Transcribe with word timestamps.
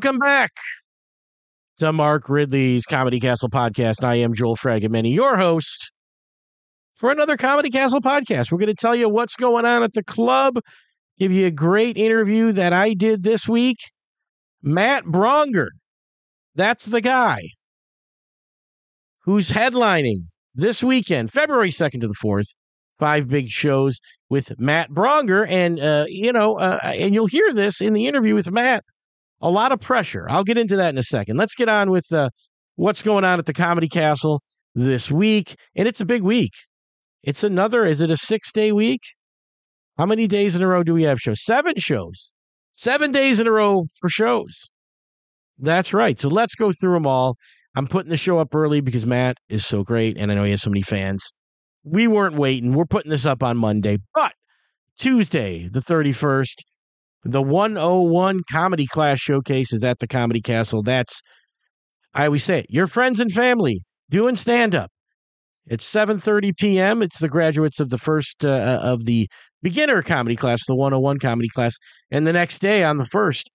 Welcome 0.00 0.20
back 0.20 0.52
to 1.78 1.92
Mark 1.92 2.28
Ridley's 2.28 2.86
Comedy 2.86 3.18
Castle 3.18 3.50
podcast. 3.50 4.04
I 4.04 4.14
am 4.14 4.32
Joel 4.32 4.54
Fragomeni, 4.54 5.12
your 5.12 5.36
host 5.36 5.90
for 6.94 7.10
another 7.10 7.36
Comedy 7.36 7.68
Castle 7.68 8.00
podcast. 8.00 8.52
We're 8.52 8.58
going 8.58 8.68
to 8.68 8.76
tell 8.76 8.94
you 8.94 9.08
what's 9.08 9.34
going 9.34 9.64
on 9.64 9.82
at 9.82 9.94
the 9.94 10.04
club, 10.04 10.60
give 11.18 11.32
you 11.32 11.46
a 11.46 11.50
great 11.50 11.96
interview 11.96 12.52
that 12.52 12.72
I 12.72 12.94
did 12.94 13.24
this 13.24 13.48
week. 13.48 13.78
Matt 14.62 15.02
Braunger, 15.02 15.66
that's 16.54 16.86
the 16.86 17.00
guy 17.00 17.40
who's 19.24 19.50
headlining 19.50 20.26
this 20.54 20.80
weekend, 20.80 21.32
February 21.32 21.70
2nd 21.70 22.02
to 22.02 22.06
the 22.06 22.14
4th. 22.14 22.46
Five 23.00 23.26
big 23.26 23.48
shows 23.48 23.98
with 24.30 24.52
Matt 24.60 24.90
Braunger. 24.90 25.44
And, 25.48 25.80
uh, 25.80 26.04
you 26.06 26.32
know, 26.32 26.56
uh, 26.56 26.78
and 26.84 27.14
you'll 27.14 27.26
hear 27.26 27.52
this 27.52 27.80
in 27.80 27.94
the 27.94 28.06
interview 28.06 28.36
with 28.36 28.52
Matt 28.52 28.84
a 29.40 29.50
lot 29.50 29.72
of 29.72 29.80
pressure. 29.80 30.26
I'll 30.28 30.44
get 30.44 30.58
into 30.58 30.76
that 30.76 30.90
in 30.90 30.98
a 30.98 31.02
second. 31.02 31.36
Let's 31.36 31.54
get 31.54 31.68
on 31.68 31.90
with 31.90 32.10
uh, 32.12 32.30
what's 32.76 33.02
going 33.02 33.24
on 33.24 33.38
at 33.38 33.46
the 33.46 33.52
Comedy 33.52 33.88
Castle 33.88 34.42
this 34.74 35.10
week. 35.10 35.54
And 35.76 35.86
it's 35.86 36.00
a 36.00 36.06
big 36.06 36.22
week. 36.22 36.52
It's 37.22 37.44
another, 37.44 37.84
is 37.84 38.00
it 38.00 38.10
a 38.10 38.16
six 38.16 38.52
day 38.52 38.72
week? 38.72 39.02
How 39.96 40.06
many 40.06 40.26
days 40.26 40.54
in 40.54 40.62
a 40.62 40.68
row 40.68 40.82
do 40.82 40.94
we 40.94 41.02
have 41.02 41.18
shows? 41.18 41.44
Seven 41.44 41.74
shows. 41.76 42.32
Seven 42.72 43.10
days 43.10 43.40
in 43.40 43.46
a 43.46 43.52
row 43.52 43.84
for 44.00 44.08
shows. 44.08 44.68
That's 45.58 45.92
right. 45.92 46.18
So 46.18 46.28
let's 46.28 46.54
go 46.54 46.70
through 46.70 46.94
them 46.94 47.06
all. 47.06 47.36
I'm 47.74 47.88
putting 47.88 48.10
the 48.10 48.16
show 48.16 48.38
up 48.38 48.54
early 48.54 48.80
because 48.80 49.06
Matt 49.06 49.36
is 49.48 49.66
so 49.66 49.82
great 49.82 50.16
and 50.16 50.30
I 50.30 50.34
know 50.34 50.44
he 50.44 50.52
has 50.52 50.62
so 50.62 50.70
many 50.70 50.82
fans. 50.82 51.28
We 51.84 52.06
weren't 52.06 52.36
waiting. 52.36 52.74
We're 52.74 52.84
putting 52.84 53.10
this 53.10 53.26
up 53.26 53.42
on 53.42 53.56
Monday, 53.56 53.98
but 54.14 54.32
Tuesday, 54.98 55.68
the 55.68 55.80
31st, 55.80 56.62
the 57.24 57.42
101 57.42 58.42
Comedy 58.50 58.86
Class 58.86 59.18
Showcase 59.18 59.72
is 59.72 59.84
at 59.84 59.98
the 59.98 60.06
Comedy 60.06 60.40
Castle. 60.40 60.82
That's, 60.82 61.20
I 62.14 62.26
always 62.26 62.44
say 62.44 62.60
it, 62.60 62.66
your 62.68 62.86
friends 62.86 63.20
and 63.20 63.32
family 63.32 63.82
doing 64.10 64.36
stand 64.36 64.74
up. 64.74 64.90
It's 65.66 65.84
7:30 65.84 66.56
p.m. 66.56 67.02
It's 67.02 67.18
the 67.18 67.28
graduates 67.28 67.78
of 67.78 67.90
the 67.90 67.98
first 67.98 68.44
uh, 68.44 68.48
uh, 68.48 68.80
of 68.82 69.04
the 69.04 69.28
beginner 69.62 70.00
comedy 70.00 70.34
class, 70.36 70.64
the 70.66 70.74
101 70.74 71.18
comedy 71.18 71.48
class, 71.54 71.74
and 72.10 72.26
the 72.26 72.32
next 72.32 72.60
day 72.60 72.84
on 72.84 72.96
the 72.96 73.04
first 73.04 73.50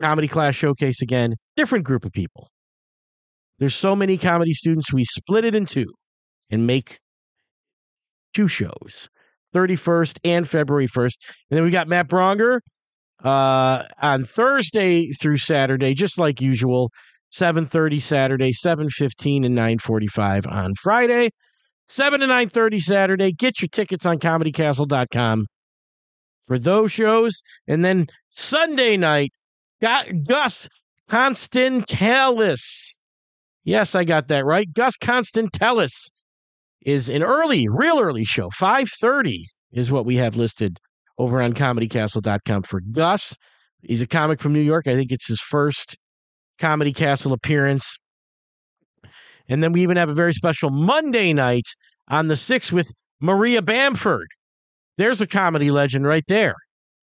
comedy 0.00 0.26
class 0.26 0.54
showcase 0.54 1.00
again, 1.00 1.34
different 1.56 1.84
group 1.84 2.04
of 2.04 2.12
people. 2.12 2.48
There's 3.58 3.74
so 3.74 3.94
many 3.94 4.16
comedy 4.16 4.54
students, 4.54 4.92
we 4.92 5.04
split 5.04 5.44
it 5.44 5.54
in 5.54 5.66
two 5.66 5.92
and 6.50 6.66
make 6.66 6.98
two 8.34 8.48
shows. 8.48 9.08
31st 9.54 10.18
and 10.24 10.48
February 10.48 10.86
1st. 10.86 11.16
And 11.50 11.56
then 11.56 11.64
we 11.64 11.70
got 11.70 11.88
Matt 11.88 12.08
Braunger 12.08 12.60
uh, 13.24 13.84
on 14.00 14.24
Thursday 14.24 15.08
through 15.12 15.38
Saturday, 15.38 15.94
just 15.94 16.18
like 16.18 16.40
usual. 16.40 16.90
7.30 17.32 18.02
Saturday, 18.02 18.52
7.15 18.52 19.46
and 19.46 19.56
9.45 19.56 20.50
on 20.50 20.74
Friday. 20.74 21.30
7 21.86 22.20
to 22.20 22.26
9.30 22.26 22.80
Saturday. 22.80 23.32
Get 23.32 23.60
your 23.60 23.68
tickets 23.68 24.04
on 24.04 24.18
comedycastle.com 24.18 25.46
for 26.44 26.58
those 26.58 26.92
shows. 26.92 27.40
And 27.68 27.84
then 27.84 28.06
Sunday 28.30 28.96
night, 28.96 29.32
got 29.80 30.06
Gus 30.26 30.68
Constantelis. 31.08 32.96
Yes, 33.64 33.94
I 33.94 34.04
got 34.04 34.28
that 34.28 34.44
right. 34.44 34.72
Gus 34.72 34.96
Constantelis 34.96 36.10
is 36.82 37.08
an 37.08 37.22
early, 37.22 37.68
real 37.68 37.98
early 37.98 38.24
show. 38.24 38.48
5:30 38.50 39.44
is 39.72 39.90
what 39.90 40.06
we 40.06 40.16
have 40.16 40.36
listed 40.36 40.78
over 41.18 41.40
on 41.40 41.52
comedycastle.com 41.52 42.62
for 42.62 42.80
Gus. 42.92 43.36
He's 43.82 44.02
a 44.02 44.06
comic 44.06 44.40
from 44.40 44.52
New 44.52 44.60
York. 44.60 44.86
I 44.86 44.94
think 44.94 45.12
it's 45.12 45.28
his 45.28 45.40
first 45.40 45.96
Comedy 46.58 46.92
Castle 46.92 47.32
appearance. 47.32 47.96
And 49.48 49.62
then 49.62 49.72
we 49.72 49.82
even 49.82 49.96
have 49.96 50.08
a 50.08 50.14
very 50.14 50.32
special 50.32 50.70
Monday 50.70 51.32
night 51.32 51.66
on 52.08 52.28
the 52.28 52.34
6th 52.36 52.72
with 52.72 52.92
Maria 53.20 53.62
Bamford. 53.62 54.28
There's 54.96 55.20
a 55.20 55.26
comedy 55.26 55.70
legend 55.70 56.06
right 56.06 56.24
there. 56.28 56.54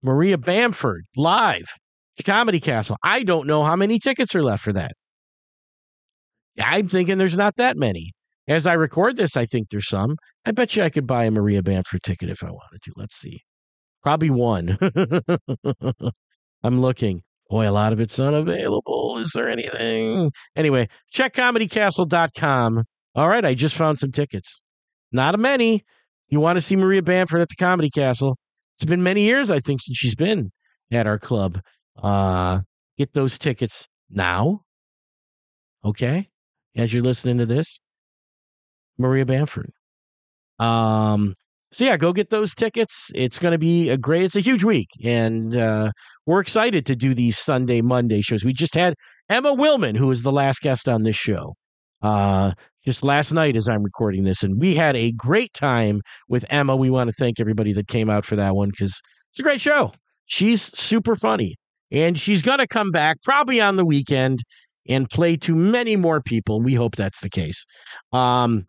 Maria 0.03 0.39
Bamford 0.39 1.05
live 1.17 1.67
to 2.17 2.23
Comedy 2.23 2.61
Castle. 2.61 2.97
I 3.03 3.23
don't 3.23 3.47
know 3.47 3.65
how 3.65 3.77
many 3.77 3.99
tickets 3.99 4.35
are 4.35 4.43
left 4.43 4.65
for 4.65 4.73
that. 4.73 4.93
I'm 6.59 6.89
thinking 6.89 7.19
there's 7.19 7.37
not 7.37 7.57
that 7.57 7.77
many. 7.77 8.13
As 8.49 8.67
I 8.67 8.73
record 8.73 9.17
this, 9.17 9.37
I 9.37 9.47
think 9.47 9.69
there's 9.71 9.89
some. 9.89 10.17
I 10.45 10.53
bet 10.53 10.75
you 10.77 10.83
I 10.83 10.91
could 10.91 11.07
buy 11.07 11.25
a 11.25 11.31
Maria 11.31 11.63
Bamford 11.63 12.03
ticket 12.03 12.29
if 12.29 12.43
I 12.43 12.51
wanted 12.51 12.83
to. 12.83 12.93
Let's 12.97 13.17
see. 13.17 13.41
Probably 14.03 14.31
one. 14.31 14.79
I'm 16.65 16.81
looking. 16.81 17.23
Boy, 17.49 17.69
a 17.69 17.71
lot 17.71 17.93
of 17.93 18.01
it's 18.01 18.19
unavailable. 18.19 19.19
Is 19.19 19.33
there 19.35 19.49
anything? 19.49 20.31
Anyway, 20.57 20.89
check 21.13 21.35
comedycastle.com. 21.35 22.85
All 23.15 23.29
right, 23.29 23.45
I 23.45 23.55
just 23.55 23.75
found 23.77 23.99
some 23.99 24.11
tickets. 24.11 24.61
Not 25.13 25.35
a 25.35 25.39
many. 25.39 25.85
You 26.29 26.41
want 26.41 26.57
to 26.57 26.63
see 26.63 26.77
Maria 26.77 27.03
Bamford 27.03 27.43
at 27.43 27.49
the 27.49 27.57
Comedy 27.57 27.91
Castle? 27.91 28.39
It's 28.77 28.87
been 28.87 29.03
many 29.03 29.25
years, 29.25 29.51
I 29.51 29.61
think, 29.61 29.83
since 29.83 29.99
she's 29.99 30.15
been 30.15 30.51
at 30.91 31.07
our 31.07 31.19
club. 31.19 31.61
Uh, 32.03 32.61
get 32.97 33.13
those 33.13 33.37
tickets 33.39 33.87
now. 34.11 34.63
Okay? 35.85 36.29
As 36.75 36.93
you're 36.93 37.03
listening 37.03 37.39
to 37.39 37.47
this, 37.47 37.81
Maria 38.99 39.27
Bamford. 39.27 39.71
Um, 40.59 41.35
so 41.73 41.87
yeah, 41.87 41.97
go 41.97 42.13
get 42.13 42.29
those 42.29 42.55
tickets. 42.55 43.11
It's 43.15 43.39
going 43.39 43.53
to 43.53 43.59
be 43.59 43.89
a 43.89 43.97
great. 43.97 44.25
It's 44.25 44.37
a 44.37 44.41
huge 44.41 44.63
week, 44.63 44.89
and 45.03 45.57
uh, 45.57 45.93
we're 46.27 46.41
excited 46.41 46.85
to 46.87 46.97
do 46.97 47.15
these 47.15 47.39
Sunday, 47.39 47.81
Monday 47.81 48.21
shows. 48.21 48.45
We 48.45 48.53
just 48.53 48.75
had 48.75 48.95
Emma 49.31 49.55
Willmann, 49.55 49.97
who 49.97 50.07
was 50.09 50.23
the 50.23 50.33
last 50.33 50.61
guest 50.61 50.87
on 50.87 51.03
this 51.03 51.17
show, 51.17 51.55
uh, 52.03 52.53
just 52.85 53.03
last 53.03 53.33
night 53.33 53.57
as 53.57 53.69
I'm 53.69 53.83
recording 53.83 54.25
this, 54.25 54.43
and 54.43 54.61
we 54.61 54.75
had 54.75 54.97
a 54.97 55.13
great 55.13 55.55
time 55.55 56.03
with 56.29 56.45
Emma. 56.51 56.77
We 56.77 56.91
want 56.91 57.09
to 57.09 57.17
thank 57.19 57.41
everybody 57.41 57.73
that 57.73 57.89
came 57.89 58.11
out 58.11 58.27
for 58.27 58.37
that 58.37 58.55
one 58.55 58.69
because 58.69 59.01
it's 59.31 59.41
a 59.41 59.43
great 59.43 59.61
show. 59.61 59.93
She's 60.27 60.79
super 60.79 61.17
funny, 61.17 61.57
and 61.91 62.21
she's 62.21 62.43
going 62.43 62.59
to 62.59 62.67
come 62.67 62.91
back 62.91 63.23
probably 63.23 63.63
on 63.63 63.77
the 63.77 63.85
weekend 63.87 64.41
and 64.87 65.09
play 65.09 65.37
to 65.39 65.55
many 65.55 65.97
more 65.97 66.21
people. 66.21 66.61
We 66.61 66.75
hope 66.75 66.97
that's 66.97 67.21
the 67.21 67.31
case. 67.31 67.65
Um, 68.13 68.67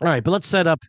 all 0.00 0.08
right, 0.08 0.22
but 0.22 0.30
let's 0.30 0.46
set 0.46 0.66
up. 0.66 0.80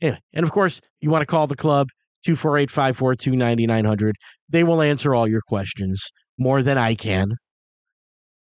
Anyway, 0.00 0.18
and 0.32 0.44
of 0.44 0.50
course, 0.50 0.80
you 1.00 1.10
want 1.10 1.22
to 1.22 1.26
call 1.26 1.46
the 1.46 1.56
club 1.56 1.88
248 2.24 2.70
542 2.70 3.36
9900. 3.36 4.16
They 4.48 4.64
will 4.64 4.82
answer 4.82 5.14
all 5.14 5.28
your 5.28 5.40
questions 5.46 6.02
more 6.38 6.62
than 6.62 6.78
I 6.78 6.94
can. 6.94 7.36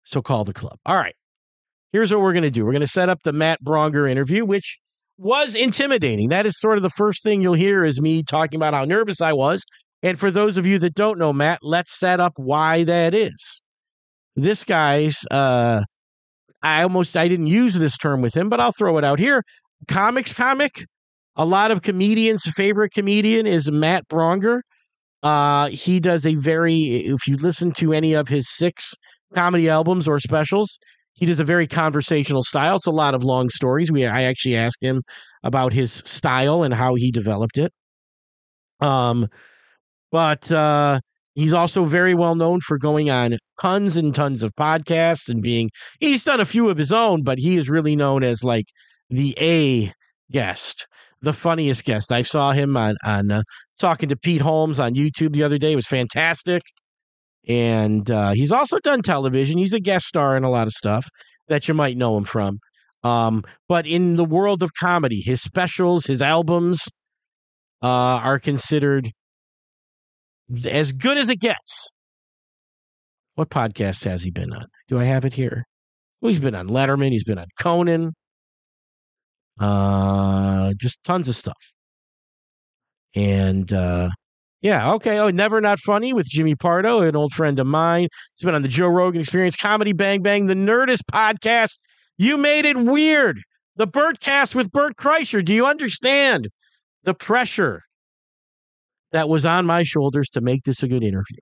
So 0.05 0.23
call 0.23 0.45
the 0.45 0.55
club. 0.55 0.77
All 0.87 0.97
right. 0.97 1.15
Here's 1.93 2.13
what 2.13 2.21
we're 2.21 2.33
going 2.33 2.45
to 2.45 2.51
do 2.51 2.65
we're 2.65 2.73
going 2.73 2.81
to 2.81 2.87
set 2.87 3.09
up 3.09 3.23
the 3.25 3.33
Matt 3.33 3.63
Braunger 3.63 4.11
interview, 4.11 4.45
which 4.45 4.79
was 5.17 5.55
intimidating. 5.55 6.29
That 6.29 6.47
is 6.47 6.59
sort 6.59 6.77
of 6.77 6.83
the 6.83 6.91
first 6.91 7.23
thing 7.23 7.41
you'll 7.41 7.55
hear 7.55 7.85
is 7.85 8.01
me 8.01 8.23
talking 8.23 8.57
about 8.57 8.75
how 8.75 8.85
nervous 8.85 9.21
I 9.21 9.33
was. 9.33 9.65
And 10.03 10.19
for 10.19 10.31
those 10.31 10.57
of 10.57 10.67
you 10.67 10.79
that 10.79 10.95
don't 10.95 11.19
know 11.19 11.33
Matt, 11.33 11.59
let's 11.63 11.99
set 11.99 12.21
up 12.21 12.35
why 12.37 12.85
that 12.85 13.15
is. 13.15 13.63
This 14.37 14.65
guy's 14.65 15.19
uh 15.31 15.83
I 16.63 16.83
almost 16.83 17.17
I 17.17 17.29
didn't 17.29 17.49
use 17.49 17.75
this 17.75 17.97
term 17.97 18.21
with 18.21 18.37
him, 18.37 18.49
but 18.49 18.61
I'll 18.61 18.73
throw 18.73 18.99
it 18.99 19.05
out 19.05 19.19
here 19.19 19.43
comics 19.87 20.33
comic. 20.33 20.85
A 21.37 21.45
lot 21.45 21.71
of 21.71 21.83
comedians' 21.83 22.45
favorite 22.57 22.93
comedian 22.93 23.47
is 23.47 23.71
Matt 23.71 24.09
Braunger. 24.09 24.61
Uh, 25.23 25.69
he 25.69 26.01
does 26.01 26.27
a 26.27 26.35
very, 26.35 27.07
if 27.07 27.27
you 27.27 27.37
listen 27.37 27.73
to 27.73 27.93
any 27.93 28.15
of 28.15 28.29
his 28.29 28.49
six 28.49 28.95
comedy 29.35 29.69
albums 29.69 30.09
or 30.09 30.19
specials, 30.19 30.79
he 31.15 31.27
does 31.27 31.41
a 31.41 31.45
very 31.45 31.67
conversational 31.67 32.43
style. 32.43 32.77
It's 32.77 32.87
a 32.87 32.93
lot 32.93 33.15
of 33.15 33.25
long 33.25 33.51
stories. 33.51 33.91
We 33.91 34.07
I 34.07 34.23
actually 34.23 34.57
asked 34.57 34.83
him 34.83 35.03
about 35.43 35.73
his 35.73 36.03
style 36.05 36.63
and 36.63 36.73
how 36.73 36.95
he 36.95 37.11
developed 37.11 37.59
it. 37.59 37.73
Um, 38.81 39.27
but 40.13 40.51
uh, 40.53 41.01
he's 41.35 41.53
also 41.53 41.85
very 41.85 42.15
well 42.15 42.37
known 42.37 42.61
for 42.61 42.79
going 42.79 43.11
on 43.11 43.37
tons 43.61 43.97
and 43.97 44.15
tons 44.15 44.43
of 44.43 44.55
podcasts 44.55 45.29
and 45.29 45.43
being. 45.43 45.69
He's 45.99 46.23
done 46.23 46.41
a 46.41 46.45
few 46.45 46.71
of 46.71 46.79
his 46.79 46.93
own, 46.93 47.25
but 47.25 47.39
he 47.39 47.57
is 47.57 47.69
really 47.69 47.97
known 47.97 48.23
as 48.23 48.45
like 48.45 48.67
the 49.11 49.37
A 49.41 49.93
guest, 50.31 50.87
the 51.23 51.33
funniest 51.33 51.85
guest. 51.85 52.13
I 52.13 52.23
saw 52.23 52.53
him 52.53 52.77
on 52.77 52.97
on 53.05 53.31
uh, 53.31 53.43
talking 53.79 54.09
to 54.09 54.17
Pete 54.17 54.43
Holmes 54.43 54.81
on 54.81 54.95
YouTube 54.95 55.33
the 55.33 55.43
other 55.43 55.59
day. 55.59 55.73
It 55.73 55.77
was 55.77 55.87
fantastic. 55.87 56.63
And 57.49 58.11
uh, 58.11 58.33
he's 58.35 58.53
also 58.53 58.79
done 58.81 59.01
television. 59.01 59.59
He's 59.59 59.73
a 59.73 59.81
guest 59.81 60.07
star 60.07 60.37
in 60.37 60.45
a 60.45 60.51
lot 60.51 60.67
of 60.67 60.73
stuff 60.73 61.09
that 61.49 61.67
you 61.67 61.75
might 61.75 61.97
know 61.97 62.17
him 62.17 62.25
from. 62.25 62.59
Um, 63.05 63.43
but 63.69 63.87
in 63.87 64.17
the 64.17 64.25
world 64.25 64.63
of 64.63 64.75
comedy, 64.75 65.23
his 65.25 65.41
specials, 65.41 66.05
his 66.05 66.21
albums 66.21 66.83
uh, 67.83 67.87
are 67.87 68.39
considered 68.39 69.11
as 70.69 70.93
good 70.93 71.17
as 71.17 71.31
it 71.31 71.41
gets. 71.41 71.91
What 73.37 73.51
podcast 73.51 74.05
has 74.05 74.23
he 74.23 74.31
been 74.31 74.53
on? 74.53 74.67
Do 74.89 74.99
I 74.99 75.05
have 75.05 75.25
it 75.25 75.33
here? 75.33 75.65
Well, 76.21 76.29
he's 76.29 76.41
been 76.41 76.57
on 76.57 76.69
Letterman. 76.69 77.13
He's 77.13 77.25
been 77.25 77.39
on 77.39 77.47
Conan 77.61 78.13
uh, 79.61 80.73
just 80.77 81.03
tons 81.05 81.29
of 81.29 81.35
stuff. 81.35 81.73
And 83.15 83.73
uh, 83.73 84.09
Yeah. 84.61 84.93
Okay. 84.95 85.19
Oh, 85.19 85.31
Never 85.31 85.61
Not 85.61 85.79
Funny 85.79 86.13
with 86.13 86.29
Jimmy 86.29 86.55
Pardo, 86.55 87.01
an 87.01 87.17
old 87.17 87.33
friend 87.33 87.59
of 87.59 87.67
mine. 87.67 88.09
He's 88.35 88.45
been 88.45 88.55
on 88.55 88.63
the 88.63 88.69
Joe 88.69 88.89
Rogan 88.89 89.21
Experience, 89.21 89.57
Comedy 89.57 89.93
Bang 89.93 90.23
Bang, 90.23 90.47
the 90.47 90.55
Nerdist 90.55 91.03
podcast. 91.13 91.79
You 92.17 92.37
made 92.37 92.65
it 92.65 92.77
weird. 92.77 93.41
The 93.77 93.87
Bertcast 93.87 94.55
with 94.55 94.73
Bert 94.73 94.97
Kreischer. 94.97 95.45
Do 95.45 95.55
you 95.55 95.65
understand 95.67 96.49
the 97.05 97.15
pressure 97.15 97.83
that 99.13 99.29
was 99.29 99.47
on 99.47 99.67
my 99.67 99.85
shoulders 99.85 100.29
to 100.31 100.41
make 100.41 100.65
this 100.65 100.83
a 100.83 100.89
good 100.89 101.05
interview? 101.05 101.39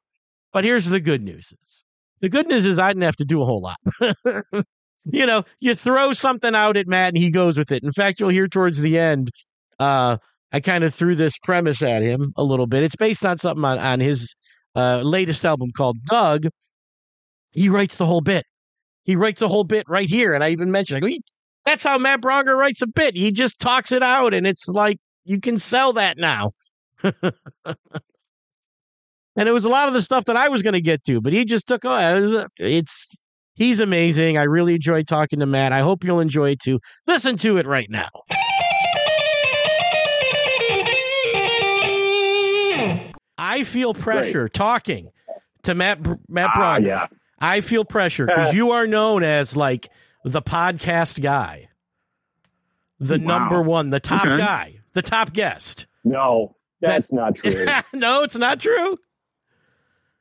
But 0.53 0.65
here's 0.65 0.87
the 0.87 1.01
good 1.01 1.23
news 1.23 1.53
is 1.63 1.83
the 2.21 2.29
good 2.29 2.47
news 2.47 2.67
is 2.67 2.79
I 2.79 2.89
didn't 2.91 3.03
have 3.03 3.17
to 3.17 3.25
do 3.25 3.43
a 3.43 3.45
whole 3.45 3.63
lot. 3.63 3.79
you 5.11 5.27
know, 5.27 5.45
you 5.61 5.75
throw 5.75 6.13
something 6.13 6.55
out 6.55 6.77
at 6.77 6.87
Matt 6.87 7.09
and 7.09 7.19
he 7.19 7.31
goes 7.31 7.57
with 7.59 7.73
it. 7.73 7.83
In 7.83 7.93
fact, 7.93 8.21
you'll 8.21 8.29
hear 8.29 8.49
towards 8.49 8.81
the 8.81 8.99
end, 8.99 9.31
uh, 9.79 10.17
I 10.53 10.61
kind 10.61 10.85
of 10.85 10.95
threw 10.95 11.15
this 11.15 11.39
premise 11.39 11.83
at 11.83 12.03
him 12.03 12.33
a 12.37 12.43
little 12.43 12.67
bit. 12.67 12.83
It's 12.83 12.97
based 12.97 13.25
on 13.25 13.39
something 13.39 13.65
on, 13.65 13.79
on 13.79 14.01
his 14.01 14.35
uh, 14.75 15.01
latest 15.03 15.45
album 15.45 15.71
called 15.77 15.99
Doug. 16.05 16.47
He 17.51 17.69
writes 17.69 17.99
the 17.99 18.07
whole 18.07 18.21
bit. 18.21 18.45
He 19.05 19.17
writes 19.17 19.43
a 19.43 19.49
whole 19.49 19.65
bit 19.65 19.85
right 19.89 20.09
here. 20.09 20.33
And 20.33 20.43
I 20.43 20.51
even 20.51 20.71
mentioned, 20.71 21.03
like, 21.03 21.21
that's 21.65 21.83
how 21.83 21.99
Matt 21.99 22.21
Braunger 22.21 22.57
writes 22.57 22.83
a 22.83 22.87
bit. 22.87 23.17
He 23.17 23.33
just 23.33 23.59
talks 23.59 23.93
it 23.93 24.03
out, 24.03 24.35
and 24.35 24.47
it's 24.47 24.69
like 24.69 24.99
you 25.25 25.41
can 25.41 25.59
sell 25.59 25.95
that 25.95 26.17
now. 26.17 26.53
and 27.03 27.33
it 29.37 29.53
was 29.53 29.65
a 29.65 29.69
lot 29.69 29.89
of 29.89 29.95
the 29.95 30.01
stuff 30.01 30.27
that 30.27 30.37
I 30.37 30.49
was 30.49 30.63
going 30.63 30.75
to 30.75 30.81
get 30.81 31.05
to, 31.05 31.21
but 31.21 31.33
he 31.33 31.45
just 31.45 31.67
took. 31.67 31.85
Oh, 31.85 32.47
it's 32.57 33.17
he's 33.57 33.81
amazing. 33.81 34.39
I 34.39 34.45
really 34.45 34.75
enjoyed 34.75 35.09
talking 35.09 35.41
to 35.41 35.47
Matt. 35.47 35.73
I 35.73 35.81
hope 35.81 36.05
you'll 36.05 36.21
enjoy 36.21 36.51
it 36.51 36.61
too. 36.61 36.79
Listen 37.07 37.37
to 37.39 37.59
it 37.59 37.67
right 37.67 37.91
now. 37.91 38.09
I 43.39 43.65
feel 43.65 43.95
pressure 43.95 44.45
Great. 44.45 44.53
talking 44.55 45.11
to 45.65 45.75
Matt 45.75 46.07
Matt. 46.29 46.51
Ah, 46.55 46.79
yeah. 46.79 47.07
I 47.39 47.61
feel 47.61 47.85
pressure 47.85 48.27
because 48.27 48.55
you 48.55 48.71
are 48.71 48.87
known 48.87 49.23
as 49.23 49.57
like 49.57 49.89
the 50.25 50.43
podcast 50.43 51.21
guy, 51.21 51.69
the 52.99 53.19
wow. 53.19 53.39
number 53.39 53.63
one, 53.63 53.91
the 53.91 54.01
top 54.01 54.27
okay. 54.27 54.37
guy, 54.37 54.79
the 54.95 55.03
top 55.03 55.33
guest. 55.33 55.87
No, 56.05 56.57
that's 56.81 57.09
that, 57.09 57.15
not 57.15 57.35
true. 57.37 57.67
no, 57.93 58.23
it's 58.23 58.37
not 58.37 58.61
true. 58.61 58.97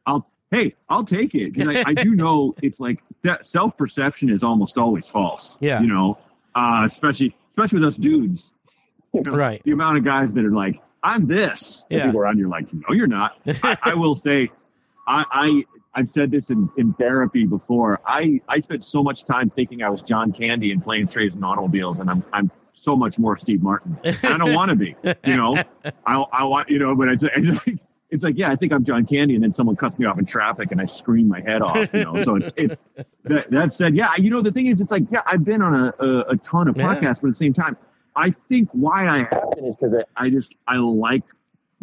I'll 0.06 0.30
hey, 0.52 0.76
I'll 0.90 1.06
take 1.06 1.34
it 1.34 1.54
I, 1.68 1.84
I, 1.88 1.94
do 1.94 2.12
know 2.16 2.54
it's 2.62 2.80
like 2.80 3.00
self 3.44 3.78
perception 3.78 4.30
is 4.30 4.44
almost 4.44 4.78
always 4.78 5.08
false. 5.08 5.54
Yeah, 5.60 5.82
you 5.82 5.88
know, 5.88 6.18
uh, 6.56 6.88
especially 6.90 7.36
especially 7.52 7.80
with 7.80 7.90
us 7.90 7.96
dudes. 7.96 8.52
You 9.14 9.22
know, 9.26 9.34
right. 9.34 9.62
The 9.64 9.72
amount 9.72 9.98
of 9.98 10.04
guys 10.04 10.32
that 10.34 10.46
are 10.46 10.52
like, 10.52 10.80
"I'm 11.04 11.28
this," 11.28 11.84
yeah. 11.90 12.06
people 12.06 12.22
around 12.22 12.38
you're 12.38 12.50
like, 12.50 12.72
"No, 12.74 12.94
you're 12.94 13.08
not." 13.08 13.38
I, 13.64 13.78
I 13.82 13.94
will 13.94 14.16
say, 14.16 14.52
I, 15.08 15.24
I 15.32 15.64
I've 15.96 16.10
said 16.10 16.32
this 16.32 16.50
in, 16.50 16.70
in 16.78 16.94
therapy 16.94 17.46
before. 17.46 18.02
I, 18.06 18.42
I 18.50 18.60
spent 18.60 18.84
so 18.84 19.02
much 19.02 19.24
time 19.24 19.50
thinking 19.50 19.82
I 19.82 19.90
was 19.90 20.02
John 20.02 20.34
Candy 20.34 20.72
in 20.72 20.82
Planes, 20.82 21.12
Trains, 21.12 21.34
and 21.34 21.44
Automobiles, 21.44 22.00
and 22.00 22.10
I'm 22.10 22.24
I'm 22.34 22.52
so 22.74 22.96
much 22.96 23.18
more 23.18 23.38
Steve 23.38 23.64
Martin. 23.64 23.98
I 24.04 24.38
don't 24.38 24.54
want 24.54 24.70
to 24.70 24.76
be, 24.76 24.96
you 25.26 25.38
know. 25.38 25.56
I 26.06 26.16
I 26.16 26.44
want 26.44 26.70
you 26.70 26.80
know, 26.80 26.96
but 26.96 27.08
it's, 27.08 27.24
it's 27.24 27.66
like 27.66 27.80
it's 28.10 28.24
like 28.24 28.38
yeah, 28.38 28.52
I 28.52 28.56
think 28.56 28.72
I'm 28.72 28.86
John 28.86 29.06
Candy, 29.06 29.36
and 29.36 29.44
then 29.44 29.54
someone 29.54 29.76
cuts 29.76 29.98
me 29.98 30.06
off 30.06 30.20
in 30.20 30.26
traffic, 30.26 30.72
and 30.72 30.80
I 30.80 30.86
scream 30.86 31.28
my 31.28 31.42
head 31.42 31.62
off, 31.62 31.94
you 31.94 32.04
know. 32.04 32.24
So 32.24 32.36
it's, 32.36 32.54
it's 32.56 32.76
that, 33.24 33.50
that 33.52 33.74
said, 33.74 33.96
yeah, 33.96 34.12
you 34.18 34.30
know, 34.30 34.42
the 34.42 34.52
thing 34.52 34.68
is, 34.68 34.80
it's 34.80 34.92
like 34.92 35.04
yeah, 35.12 35.22
I've 35.26 35.44
been 35.44 35.62
on 35.62 35.74
a 35.74 36.04
a, 36.04 36.20
a 36.32 36.38
ton 36.38 36.68
of 36.68 36.76
podcasts, 36.76 37.02
yeah. 37.02 37.14
but 37.22 37.28
at 37.28 37.34
the 37.34 37.36
same 37.36 37.54
time, 37.54 37.78
I 38.16 38.34
think 38.48 38.70
why 38.72 39.08
I 39.08 39.18
haven't 39.32 39.66
is 39.66 39.76
because 39.76 40.04
I, 40.16 40.26
I 40.26 40.30
just 40.30 40.54
I 40.68 40.78
like 40.78 41.24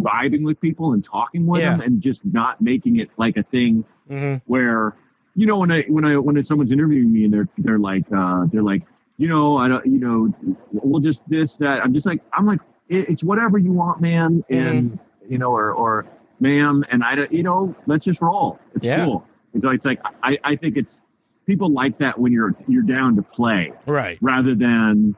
vibing 0.01 0.43
with 0.45 0.61
people 0.61 0.93
and 0.93 1.05
talking 1.05 1.47
with 1.47 1.61
yeah. 1.61 1.73
them 1.73 1.81
and 1.81 2.01
just 2.01 2.25
not 2.25 2.61
making 2.61 2.99
it 2.99 3.11
like 3.17 3.37
a 3.37 3.43
thing 3.43 3.85
mm-hmm. 4.11 4.37
where 4.47 4.97
you 5.35 5.47
know 5.47 5.59
when 5.59 5.71
I 5.71 5.83
when 5.83 6.05
I 6.05 6.17
when 6.19 6.43
someone's 6.45 6.73
interviewing 6.73 7.13
me 7.13 7.25
and 7.25 7.33
they're 7.33 7.49
they're 7.59 7.79
like 7.79 8.05
uh, 8.15 8.47
they're 8.53 8.63
like 8.63 8.83
you 9.19 9.29
know 9.29 9.57
I 9.57 9.69
don't 9.69 9.85
you 9.87 9.99
know 9.99 10.57
we'll 10.73 11.01
just 11.01 11.23
this 11.29 11.55
that 11.57 11.83
I'm 11.83 11.93
just 11.93 12.07
like 12.07 12.23
I'm 12.33 12.47
like 12.47 12.61
it, 12.89 13.09
it's 13.11 13.23
whatever 13.23 13.59
you 13.59 13.73
want 13.73 14.01
man 14.01 14.45
mm-hmm. 14.51 14.55
and 14.55 14.99
you 15.29 15.39
know 15.39 15.51
or 15.51 15.73
or 15.73 16.07
ma'am 16.41 16.85
and 16.91 17.03
I 17.05 17.15
don't 17.15 17.33
you 17.33 17.43
know 17.43 17.75
let's 17.87 18.05
just 18.05 18.21
roll 18.21 18.59
it's 18.75 18.85
yeah. 18.85 19.05
cool 19.05 19.27
it's 19.55 19.65
like, 19.65 19.77
it's 19.77 19.85
like 19.85 20.01
I 20.23 20.39
I 20.45 20.57
think 20.57 20.77
it's 20.77 21.01
people 21.47 21.71
like 21.73 21.99
that 21.99 22.19
when 22.19 22.33
you're 22.33 22.55
you're 22.67 22.83
down 22.83 23.17
to 23.17 23.23
play 23.23 23.73
right 23.87 24.19
rather 24.21 24.55
than 24.55 25.17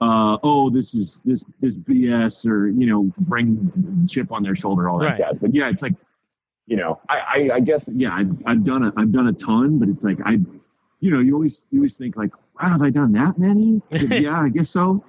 uh, 0.00 0.36
oh, 0.42 0.68
this 0.70 0.94
is 0.94 1.20
this 1.24 1.42
this 1.60 1.74
BS 1.74 2.44
or 2.46 2.68
you 2.68 2.86
know, 2.86 3.10
bring 3.18 4.06
chip 4.08 4.30
on 4.30 4.42
their 4.42 4.54
shoulder, 4.54 4.88
all 4.88 4.98
that 4.98 5.06
right. 5.06 5.18
jazz. 5.18 5.36
But 5.40 5.54
yeah, 5.54 5.70
it's 5.70 5.80
like, 5.80 5.94
you 6.66 6.76
know, 6.76 7.00
I, 7.08 7.16
I, 7.16 7.50
I 7.54 7.60
guess 7.60 7.82
yeah, 7.86 8.12
I've, 8.12 8.30
I've 8.44 8.64
done 8.64 8.84
a 8.84 8.92
I've 8.96 9.12
done 9.12 9.28
a 9.28 9.32
ton, 9.32 9.78
but 9.78 9.88
it's 9.88 10.02
like 10.02 10.18
I, 10.24 10.32
you 11.00 11.10
know, 11.10 11.20
you 11.20 11.34
always 11.34 11.60
you 11.70 11.80
always 11.80 11.96
think 11.96 12.16
like, 12.16 12.30
wow, 12.60 12.72
have 12.72 12.82
I 12.82 12.90
done 12.90 13.12
that 13.12 13.38
many? 13.38 13.80
yeah, 13.90 14.38
I 14.38 14.50
guess 14.50 14.68
so. 14.70 15.02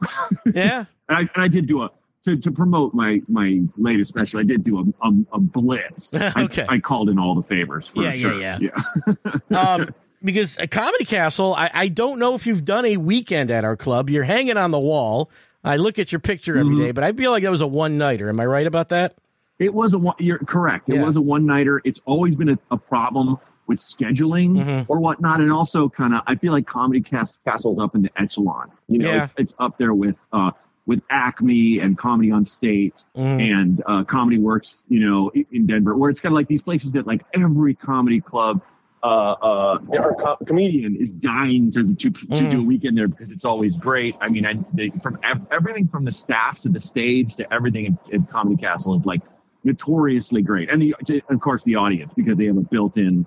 yeah, 0.54 0.86
and 1.10 1.18
I, 1.18 1.20
and 1.20 1.44
I 1.44 1.48
did 1.50 1.68
do 1.68 1.82
a 1.82 1.92
to, 2.26 2.38
to 2.38 2.52
promote 2.52 2.94
my 2.94 3.22
my 3.28 3.62
latest 3.78 4.10
special, 4.10 4.40
I 4.40 4.44
did 4.44 4.64
do 4.64 4.80
a 4.80 5.08
a, 5.08 5.12
a 5.34 5.40
blitz. 5.40 6.12
okay, 6.14 6.66
I, 6.68 6.76
I, 6.76 6.80
called 6.80 7.10
in 7.10 7.20
all 7.20 7.36
the 7.36 7.44
favors. 7.44 7.90
yeah, 7.96 8.12
sure. 8.14 8.40
yeah, 8.40 8.60
yeah, 8.62 9.40
yeah. 9.52 9.58
um, 9.60 9.94
because 10.24 10.58
a 10.58 10.68
Comedy 10.68 11.06
Castle, 11.06 11.54
I, 11.56 11.70
I, 11.74 11.88
don't 11.90 12.20
know 12.20 12.34
if 12.36 12.48
you've 12.48 12.66
done 12.66 12.86
a 12.86 12.98
weekend 12.98 13.52
at 13.52 13.64
our 13.64 13.78
club. 13.78 14.10
You're 14.10 14.24
hanging 14.24 14.58
on 14.58 14.72
the 14.72 14.80
wall. 14.80 15.30
I 15.64 15.78
look 15.78 16.00
at 16.00 16.12
your 16.12 16.20
picture 16.20 16.58
every 16.58 16.74
mm-hmm. 16.74 16.86
day, 16.86 16.92
but 16.92 17.04
I 17.04 17.12
feel 17.14 17.32
like 17.32 17.44
that 17.44 17.52
was 17.52 17.62
a 17.62 17.68
one 17.68 17.98
nighter. 17.98 18.30
Am 18.30 18.40
I 18.40 18.46
right 18.46 18.68
about 18.68 18.90
that? 18.90 19.16
It 19.60 19.74
was 19.74 19.94
a 19.94 19.98
one. 19.98 20.16
You're 20.20 20.40
correct. 20.40 20.90
It 20.90 20.96
yeah. 20.96 21.04
was 21.04 21.16
a 21.16 21.22
one 21.22 21.46
nighter. 21.46 21.82
It's 21.84 22.00
always 22.06 22.36
been 22.36 22.50
a, 22.50 22.60
a 22.72 22.78
problem 22.78 23.38
with 23.68 23.80
scheduling 23.82 24.64
mm-hmm. 24.64 24.92
or 24.92 25.00
whatnot, 25.00 25.40
and 25.40 25.52
also 25.52 25.90
kind 25.90 26.14
of 26.14 26.22
I 26.28 26.36
feel 26.36 26.54
like 26.54 26.68
Comedy 26.68 27.02
Cast 27.02 27.36
Castle's 27.44 27.80
up 27.80 27.96
in 27.96 28.02
the 28.04 28.12
echelon. 28.18 28.72
You 28.88 29.00
know, 29.00 29.12
yeah. 29.12 29.24
it's, 29.26 29.34
it's, 29.38 29.54
up 29.60 29.78
there 29.78 29.94
with 29.94 30.16
uh, 30.32 30.52
with 30.88 31.02
Acme 31.12 31.80
and 31.80 31.98
Comedy 31.98 32.32
on 32.32 32.46
State 32.46 32.96
mm-hmm. 33.16 33.40
and 33.40 33.84
uh, 33.86 34.04
Comedy 34.06 34.40
Works. 34.40 34.74
You 34.88 35.02
know, 35.02 35.32
in 35.52 35.68
Denver, 35.68 35.96
where 35.96 36.10
it's 36.10 36.20
kind 36.20 36.34
of 36.34 36.38
like 36.38 36.48
these 36.48 36.64
places 36.64 36.94
that 36.94 37.06
like 37.06 37.24
every 37.36 37.76
comedy 37.76 38.22
club 38.22 38.62
uh, 39.04 39.06
uh, 39.06 39.80
our 40.00 40.16
co- 40.16 40.38
comedian 40.46 40.96
is 40.96 41.12
dying 41.12 41.72
to, 41.72 41.96
to, 41.96 42.10
to 42.10 42.26
mm. 42.26 42.52
do 42.52 42.60
a 42.62 42.64
weekend 42.64 42.98
there 42.98 43.08
because 43.08 43.30
it's 43.30 43.46
always 43.46 43.76
great. 43.78 44.16
I 44.20 44.28
mean, 44.28 44.46
I, 44.46 44.56
they, 44.74 44.90
from 45.04 45.20
ev- 45.24 45.46
everything 45.52 45.88
from 45.88 46.04
the 46.04 46.12
staff 46.12 46.60
to 46.62 46.70
the 46.70 46.82
stage 46.82 47.36
to 47.36 47.54
everything 47.54 47.86
in, 47.86 48.00
in, 48.12 48.24
Comedy 48.26 48.60
Castle 48.60 49.00
is 49.00 49.06
like 49.06 49.22
notoriously 49.64 50.42
great, 50.42 50.70
and 50.70 50.82
the, 50.82 50.96
of 51.30 51.40
course 51.40 51.64
the 51.64 51.76
audience 51.76 52.12
because 52.16 52.38
they 52.38 52.46
have 52.46 52.58
a 52.58 52.62
built-in 52.62 53.26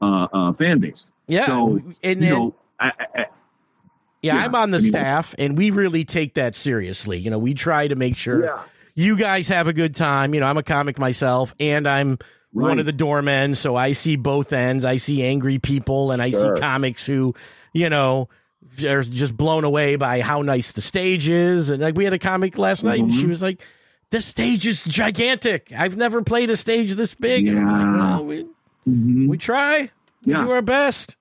uh, 0.00 0.26
uh 0.32 0.52
fan 0.54 0.78
base. 0.80 1.04
Yeah, 1.26 1.46
so 1.46 1.80
and, 2.02 2.24
you 2.24 2.30
know, 2.30 2.54
I, 2.78 2.92
I, 3.14 3.26
yeah, 4.22 4.36
yeah, 4.36 4.44
I'm 4.44 4.54
on 4.54 4.70
the 4.70 4.78
I 4.78 4.80
mean, 4.80 4.90
staff, 4.90 5.34
and 5.38 5.56
we 5.56 5.70
really 5.70 6.04
take 6.04 6.34
that 6.34 6.54
seriously. 6.54 7.18
You 7.18 7.30
know, 7.30 7.38
we 7.38 7.54
try 7.54 7.88
to 7.88 7.96
make 7.96 8.16
sure 8.16 8.44
yeah. 8.44 8.62
you 8.94 9.16
guys 9.16 9.48
have 9.48 9.66
a 9.66 9.72
good 9.72 9.94
time. 9.94 10.34
You 10.34 10.40
know, 10.40 10.46
I'm 10.46 10.58
a 10.58 10.62
comic 10.62 10.98
myself, 10.98 11.54
and 11.58 11.88
I'm 11.88 12.18
right. 12.52 12.68
one 12.68 12.78
of 12.78 12.86
the 12.86 12.92
doormen, 12.92 13.54
so 13.54 13.76
I 13.76 13.92
see 13.92 14.16
both 14.16 14.52
ends. 14.52 14.84
I 14.84 14.98
see 14.98 15.22
angry 15.22 15.58
people, 15.58 16.10
and 16.10 16.22
I 16.22 16.30
sure. 16.30 16.56
see 16.56 16.60
comics 16.60 17.06
who, 17.06 17.34
you 17.72 17.88
know, 17.88 18.28
are 18.84 19.02
just 19.02 19.34
blown 19.34 19.64
away 19.64 19.96
by 19.96 20.20
how 20.20 20.42
nice 20.42 20.72
the 20.72 20.82
stage 20.82 21.28
is. 21.28 21.70
And 21.70 21.82
like 21.82 21.96
we 21.96 22.04
had 22.04 22.12
a 22.12 22.18
comic 22.18 22.58
last 22.58 22.84
night, 22.84 22.96
mm-hmm. 22.96 23.04
and 23.04 23.14
she 23.14 23.20
mm-hmm. 23.20 23.30
was 23.30 23.42
like, 23.42 23.62
"The 24.10 24.20
stage 24.20 24.66
is 24.66 24.84
gigantic. 24.84 25.72
I've 25.74 25.96
never 25.96 26.22
played 26.22 26.50
a 26.50 26.56
stage 26.56 26.92
this 26.92 27.14
big." 27.14 27.46
Yeah. 27.46 27.54
Like, 27.54 27.98
well, 27.98 28.24
we 28.26 28.42
mm-hmm. 28.86 29.28
we 29.28 29.38
try, 29.38 29.90
we 30.26 30.32
yeah. 30.32 30.44
do 30.44 30.50
our 30.50 30.62
best. 30.62 31.16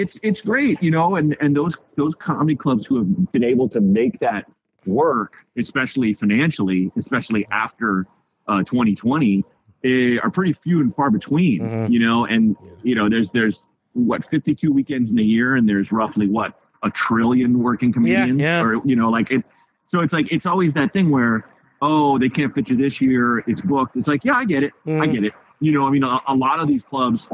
It's 0.00 0.18
it's 0.22 0.40
great, 0.40 0.82
you 0.82 0.90
know, 0.90 1.16
and 1.16 1.36
and 1.40 1.56
those 1.56 1.74
those 1.96 2.14
comedy 2.20 2.56
clubs 2.56 2.86
who 2.86 2.98
have 2.98 3.32
been 3.32 3.44
able 3.44 3.68
to 3.70 3.80
make 3.80 4.18
that 4.20 4.46
work, 4.86 5.32
especially 5.58 6.14
financially, 6.14 6.90
especially 6.96 7.46
after 7.50 8.06
uh, 8.48 8.62
2020 8.64 9.44
Eh, 9.82 10.18
are 10.22 10.30
pretty 10.30 10.54
few 10.62 10.80
and 10.80 10.94
far 10.94 11.10
between, 11.10 11.62
mm-hmm. 11.62 11.90
you 11.90 11.98
know, 11.98 12.26
and 12.26 12.54
you 12.82 12.94
know, 12.94 13.08
there's 13.08 13.28
there's 13.32 13.60
what 13.94 14.22
52 14.30 14.70
weekends 14.70 15.10
in 15.10 15.18
a 15.18 15.22
year, 15.22 15.56
and 15.56 15.66
there's 15.66 15.90
roughly 15.90 16.28
what 16.28 16.52
a 16.82 16.90
trillion 16.90 17.62
working 17.62 17.90
comedians, 17.90 18.38
yeah, 18.38 18.58
yeah. 18.58 18.62
or 18.62 18.86
you 18.86 18.94
know, 18.94 19.08
like 19.08 19.30
it. 19.30 19.42
So 19.88 20.00
it's 20.00 20.12
like 20.12 20.30
it's 20.30 20.44
always 20.44 20.74
that 20.74 20.92
thing 20.92 21.10
where 21.10 21.46
oh 21.80 22.18
they 22.18 22.28
can't 22.28 22.54
fit 22.54 22.68
you 22.68 22.76
this 22.76 23.00
year, 23.00 23.38
it's 23.46 23.62
booked. 23.62 23.96
It's 23.96 24.06
like 24.06 24.22
yeah, 24.22 24.34
I 24.34 24.44
get 24.44 24.64
it, 24.64 24.74
mm-hmm. 24.86 25.00
I 25.00 25.06
get 25.06 25.24
it. 25.24 25.32
You 25.60 25.72
know, 25.72 25.86
I 25.86 25.90
mean, 25.90 26.04
a, 26.04 26.20
a 26.28 26.34
lot 26.34 26.60
of 26.60 26.68
these 26.68 26.82
clubs, 26.82 27.26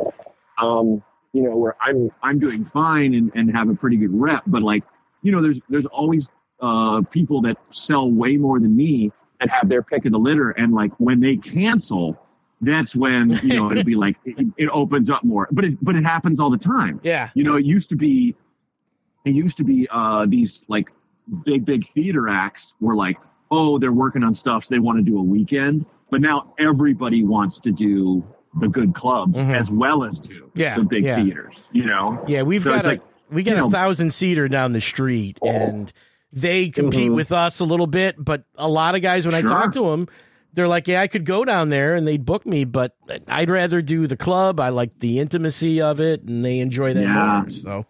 um, 0.58 1.02
you 1.36 1.42
know, 1.42 1.56
where 1.56 1.76
I'm 1.80 2.10
I'm 2.22 2.38
doing 2.38 2.64
fine 2.72 3.12
and, 3.14 3.30
and 3.34 3.54
have 3.54 3.68
a 3.68 3.74
pretty 3.74 3.98
good 3.98 4.18
rep, 4.18 4.42
but 4.46 4.62
like 4.62 4.82
you 5.22 5.32
know, 5.32 5.42
there's 5.42 5.58
there's 5.68 5.86
always 5.86 6.26
uh, 6.60 7.02
people 7.10 7.42
that 7.42 7.58
sell 7.70 8.10
way 8.10 8.36
more 8.36 8.58
than 8.58 8.74
me 8.74 9.12
and 9.40 9.50
have 9.50 9.68
their 9.68 9.82
pick 9.82 10.06
of 10.06 10.12
the 10.12 10.18
litter, 10.18 10.52
and 10.52 10.72
like 10.72 10.92
when 10.98 11.20
they 11.20 11.36
cancel 11.36 12.18
that's 12.62 12.96
when 12.96 13.30
you 13.42 13.54
know 13.54 13.70
it'll 13.70 13.84
be 13.84 13.94
like 14.06 14.16
it, 14.24 14.46
it, 14.56 14.68
opens 14.70 15.10
up 15.10 15.22
more. 15.24 15.46
But 15.50 15.66
it 15.66 15.84
but 15.84 15.94
it 15.94 16.04
happens 16.04 16.40
all 16.40 16.50
the 16.50 16.56
time. 16.56 17.00
Yeah. 17.02 17.30
You 17.34 17.44
know, 17.44 17.56
it 17.56 17.66
used 17.66 17.90
to 17.90 17.96
be 17.96 18.34
it 19.24 19.34
used 19.34 19.58
to 19.58 19.64
be 19.64 19.86
uh 19.90 20.24
these 20.26 20.62
like 20.68 20.88
big 21.44 21.66
big 21.66 21.84
theater 21.92 22.28
acts 22.28 22.72
were 22.80 22.96
like, 22.96 23.18
oh, 23.50 23.78
they're 23.78 23.92
working 23.92 24.22
on 24.22 24.34
stuff, 24.34 24.64
so 24.64 24.68
they 24.70 24.78
want 24.78 24.98
to 24.98 25.02
do 25.02 25.18
a 25.18 25.22
weekend. 25.22 25.84
but 26.10 26.20
now 26.20 26.54
everybody 26.58 27.24
wants 27.24 27.58
to 27.58 27.70
do 27.72 28.24
the 28.58 28.68
good 28.68 28.94
clubs 28.94 29.34
mm-hmm. 29.34 29.54
as 29.54 29.68
well 29.70 30.04
as 30.04 30.18
to 30.20 30.50
yeah, 30.54 30.76
the 30.76 30.84
big 30.84 31.04
yeah. 31.04 31.22
theaters. 31.22 31.54
You 31.72 31.86
know, 31.86 32.24
yeah, 32.26 32.42
we've 32.42 32.62
so 32.62 32.70
got 32.70 32.84
a 32.84 32.88
like, 32.88 33.02
we 33.30 33.42
got 33.42 33.54
a 33.54 33.58
know, 33.58 33.70
thousand 33.70 34.12
seater 34.12 34.48
down 34.48 34.72
the 34.72 34.80
street, 34.80 35.38
and 35.42 35.92
they 36.32 36.70
compete 36.70 37.06
mm-hmm. 37.06 37.14
with 37.14 37.32
us 37.32 37.60
a 37.60 37.64
little 37.64 37.86
bit. 37.86 38.16
But 38.18 38.44
a 38.56 38.68
lot 38.68 38.94
of 38.94 39.02
guys, 39.02 39.26
when 39.26 39.38
sure. 39.38 39.46
I 39.46 39.48
talk 39.48 39.72
to 39.74 39.90
them, 39.90 40.08
they're 40.52 40.68
like, 40.68 40.88
"Yeah, 40.88 41.00
I 41.00 41.06
could 41.06 41.24
go 41.24 41.44
down 41.44 41.68
there 41.68 41.94
and 41.94 42.06
they'd 42.06 42.24
book 42.24 42.46
me, 42.46 42.64
but 42.64 42.96
I'd 43.28 43.50
rather 43.50 43.82
do 43.82 44.06
the 44.06 44.16
club. 44.16 44.60
I 44.60 44.70
like 44.70 44.98
the 44.98 45.18
intimacy 45.18 45.80
of 45.80 46.00
it, 46.00 46.22
and 46.22 46.44
they 46.44 46.58
enjoy 46.60 46.94
that 46.94 47.02
yeah. 47.02 47.40
more." 47.42 47.50
So. 47.50 47.86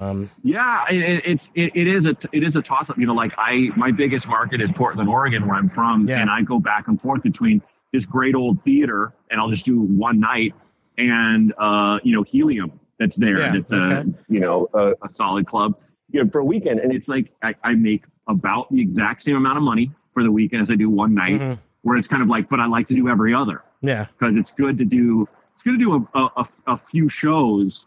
Um, 0.00 0.28
yeah, 0.42 0.86
it, 0.90 1.22
it's 1.24 1.48
it, 1.54 1.72
it 1.76 1.86
is 1.86 2.04
a 2.04 2.16
it 2.32 2.42
is 2.42 2.56
a 2.56 2.62
toss 2.62 2.90
up. 2.90 2.98
You 2.98 3.06
know, 3.06 3.14
like 3.14 3.32
I 3.38 3.68
my 3.76 3.92
biggest 3.92 4.26
market 4.26 4.60
is 4.60 4.68
Portland, 4.74 5.08
Oregon, 5.08 5.46
where 5.46 5.56
I'm 5.56 5.70
from, 5.70 6.08
yeah. 6.08 6.20
and 6.20 6.28
I 6.28 6.42
go 6.42 6.58
back 6.58 6.88
and 6.88 7.00
forth 7.00 7.22
between 7.22 7.62
this 7.94 8.04
great 8.04 8.34
old 8.34 8.62
theater, 8.64 9.14
and 9.30 9.40
I'll 9.40 9.50
just 9.50 9.64
do 9.64 9.80
one 9.80 10.18
night, 10.18 10.52
and 10.98 11.54
uh, 11.56 12.00
you 12.02 12.14
know, 12.14 12.24
Helium 12.24 12.78
that's 12.98 13.16
there, 13.16 13.38
yeah, 13.38 13.46
and 13.46 13.56
it's 13.56 13.72
okay. 13.72 13.92
a 13.92 14.04
you 14.28 14.40
know 14.40 14.68
a, 14.74 14.90
a, 14.90 15.14
solid 15.14 15.46
club, 15.46 15.78
you 16.10 16.22
know, 16.22 16.28
for 16.28 16.40
a 16.40 16.44
weekend, 16.44 16.80
and 16.80 16.92
it's 16.92 17.06
like 17.06 17.30
I, 17.40 17.54
I, 17.62 17.74
make 17.74 18.02
about 18.26 18.70
the 18.72 18.80
exact 18.80 19.22
same 19.22 19.36
amount 19.36 19.58
of 19.58 19.62
money 19.62 19.92
for 20.12 20.24
the 20.24 20.30
weekend 20.32 20.62
as 20.62 20.70
I 20.70 20.74
do 20.74 20.90
one 20.90 21.14
night, 21.14 21.40
mm-hmm. 21.40 21.60
where 21.82 21.96
it's 21.96 22.08
kind 22.08 22.20
of 22.20 22.28
like, 22.28 22.48
but 22.48 22.58
I 22.58 22.66
like 22.66 22.88
to 22.88 22.94
do 22.94 23.08
every 23.08 23.32
other, 23.32 23.62
yeah, 23.80 24.06
because 24.18 24.34
it's 24.36 24.50
good 24.56 24.76
to 24.78 24.84
do 24.84 25.28
it's 25.54 25.62
good 25.62 25.78
to 25.78 25.78
do 25.78 26.08
a, 26.14 26.30
a, 26.36 26.48
a 26.66 26.80
few 26.90 27.08
shows 27.08 27.84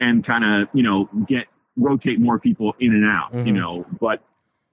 and 0.00 0.26
kind 0.26 0.44
of 0.44 0.68
you 0.74 0.82
know 0.82 1.08
get 1.28 1.46
rotate 1.76 2.18
more 2.18 2.40
people 2.40 2.74
in 2.80 2.92
and 2.92 3.06
out, 3.06 3.32
mm-hmm. 3.32 3.46
you 3.46 3.52
know. 3.52 3.86
But 4.00 4.20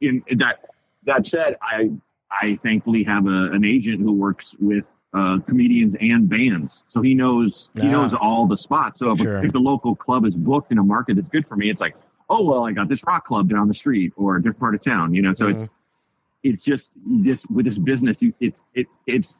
in 0.02 0.24
that 0.38 0.66
that 1.04 1.28
said, 1.28 1.58
I 1.62 1.92
I 2.32 2.60
thankfully 2.64 3.04
have 3.04 3.26
a, 3.26 3.52
an 3.52 3.66
agent 3.66 4.02
who 4.02 4.14
works 4.14 4.56
with 4.60 4.86
uh, 5.14 5.40
comedians 5.48 5.96
and 6.00 6.30
bands, 6.30 6.84
so 6.88 7.02
he 7.02 7.14
knows 7.14 7.70
he 7.76 7.88
knows 7.88 8.14
all 8.14 8.48
the 8.48 8.58
spots. 8.58 9.00
So 9.00 9.12
if, 9.12 9.20
sure. 9.20 9.44
if 9.44 9.52
the 9.52 9.60
local 9.60 9.96
club 9.96 10.26
is 10.26 10.36
booked 10.36 10.72
in 10.72 10.78
a 10.78 10.84
market 10.84 11.18
that's 11.18 11.28
good 11.30 11.46
for 11.48 11.58
me, 11.58 11.70
it's 11.70 11.82
like, 11.82 11.96
oh 12.30 12.44
well, 12.44 12.66
I 12.66 12.72
got 12.72 12.88
this 12.88 13.02
rock 13.06 13.28
club 13.28 13.50
down 13.50 13.68
the 13.68 13.74
street 13.74 14.14
or 14.16 14.38
a 14.38 14.42
different 14.42 14.60
part 14.60 14.76
of 14.76 14.84
town, 14.84 15.14
you 15.14 15.22
know. 15.22 15.34
So 15.36 15.46
mm-hmm. 15.46 15.64
it's 15.64 15.72
it's 16.44 16.64
just 16.64 16.90
this 17.06 17.44
with 17.50 17.66
this 17.66 17.78
business, 17.78 18.18
you, 18.20 18.34
it's 18.40 18.60
it 18.74 18.88
it's 19.06 19.36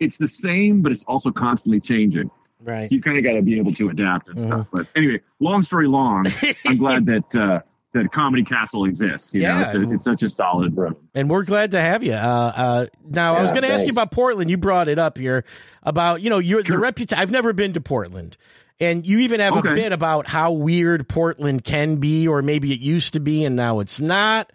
it's 0.00 0.16
the 0.16 0.28
same, 0.28 0.82
but 0.82 0.92
it's 0.92 1.04
also 1.06 1.30
constantly 1.30 1.80
changing. 1.80 2.30
Right. 2.60 2.90
You 2.90 3.00
kind 3.00 3.16
of 3.18 3.24
got 3.24 3.34
to 3.34 3.42
be 3.42 3.58
able 3.58 3.72
to 3.74 3.88
adapt 3.90 4.28
and 4.28 4.38
mm-hmm. 4.38 4.46
stuff. 4.48 4.68
But 4.72 4.86
anyway, 4.96 5.20
long 5.40 5.62
story 5.62 5.86
long, 5.86 6.26
I'm 6.66 6.76
glad 6.76 7.06
that 7.12 7.34
uh, 7.34 7.60
that 7.98 8.12
Comedy 8.12 8.44
Castle 8.44 8.84
exists. 8.84 9.28
You 9.32 9.42
yeah, 9.42 9.60
know, 9.60 9.68
it's, 9.68 9.74
a, 9.76 9.94
it's, 9.94 10.04
such 10.04 10.22
a 10.22 10.30
solid 10.30 10.76
room. 10.76 10.96
And 11.14 11.28
we're 11.28 11.44
glad 11.44 11.72
to 11.72 11.80
have 11.80 12.02
you. 12.02 12.14
Uh, 12.14 12.52
uh, 12.56 12.86
now, 13.04 13.32
yeah, 13.32 13.38
I 13.38 13.42
was 13.42 13.50
going 13.50 13.62
to 13.62 13.72
ask 13.72 13.84
you 13.84 13.92
about 13.92 14.10
Portland. 14.10 14.50
You 14.50 14.56
brought 14.56 14.88
it 14.88 14.98
up 14.98 15.18
here 15.18 15.44
about 15.82 16.22
you 16.22 16.30
know 16.30 16.38
your 16.38 16.64
sure. 16.64 16.76
the 16.76 16.78
reputation. 16.78 17.20
I've 17.20 17.30
never 17.30 17.52
been 17.52 17.74
to 17.74 17.80
Portland. 17.80 18.36
And 18.80 19.04
you 19.04 19.18
even 19.18 19.40
have 19.40 19.56
okay. 19.56 19.72
a 19.72 19.74
bit 19.74 19.92
about 19.92 20.28
how 20.28 20.52
weird 20.52 21.08
Portland 21.08 21.64
can 21.64 21.96
be, 21.96 22.28
or 22.28 22.42
maybe 22.42 22.72
it 22.72 22.78
used 22.78 23.14
to 23.14 23.20
be 23.20 23.44
and 23.44 23.56
now 23.56 23.80
it's 23.80 24.00
not. 24.00 24.52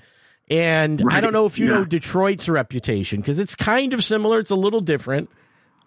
And 0.50 1.02
right. 1.04 1.18
I 1.18 1.22
don't 1.22 1.34
know 1.34 1.46
if 1.46 1.60
you 1.60 1.68
yeah. 1.68 1.74
know 1.74 1.86
Detroit's 1.86 2.48
reputation 2.48 3.20
because 3.20 3.40
it's 3.40 3.56
kind 3.56 3.94
of 3.94 4.04
similar. 4.04 4.40
It's 4.40 4.52
a 4.52 4.56
little 4.56 4.82
different. 4.82 5.30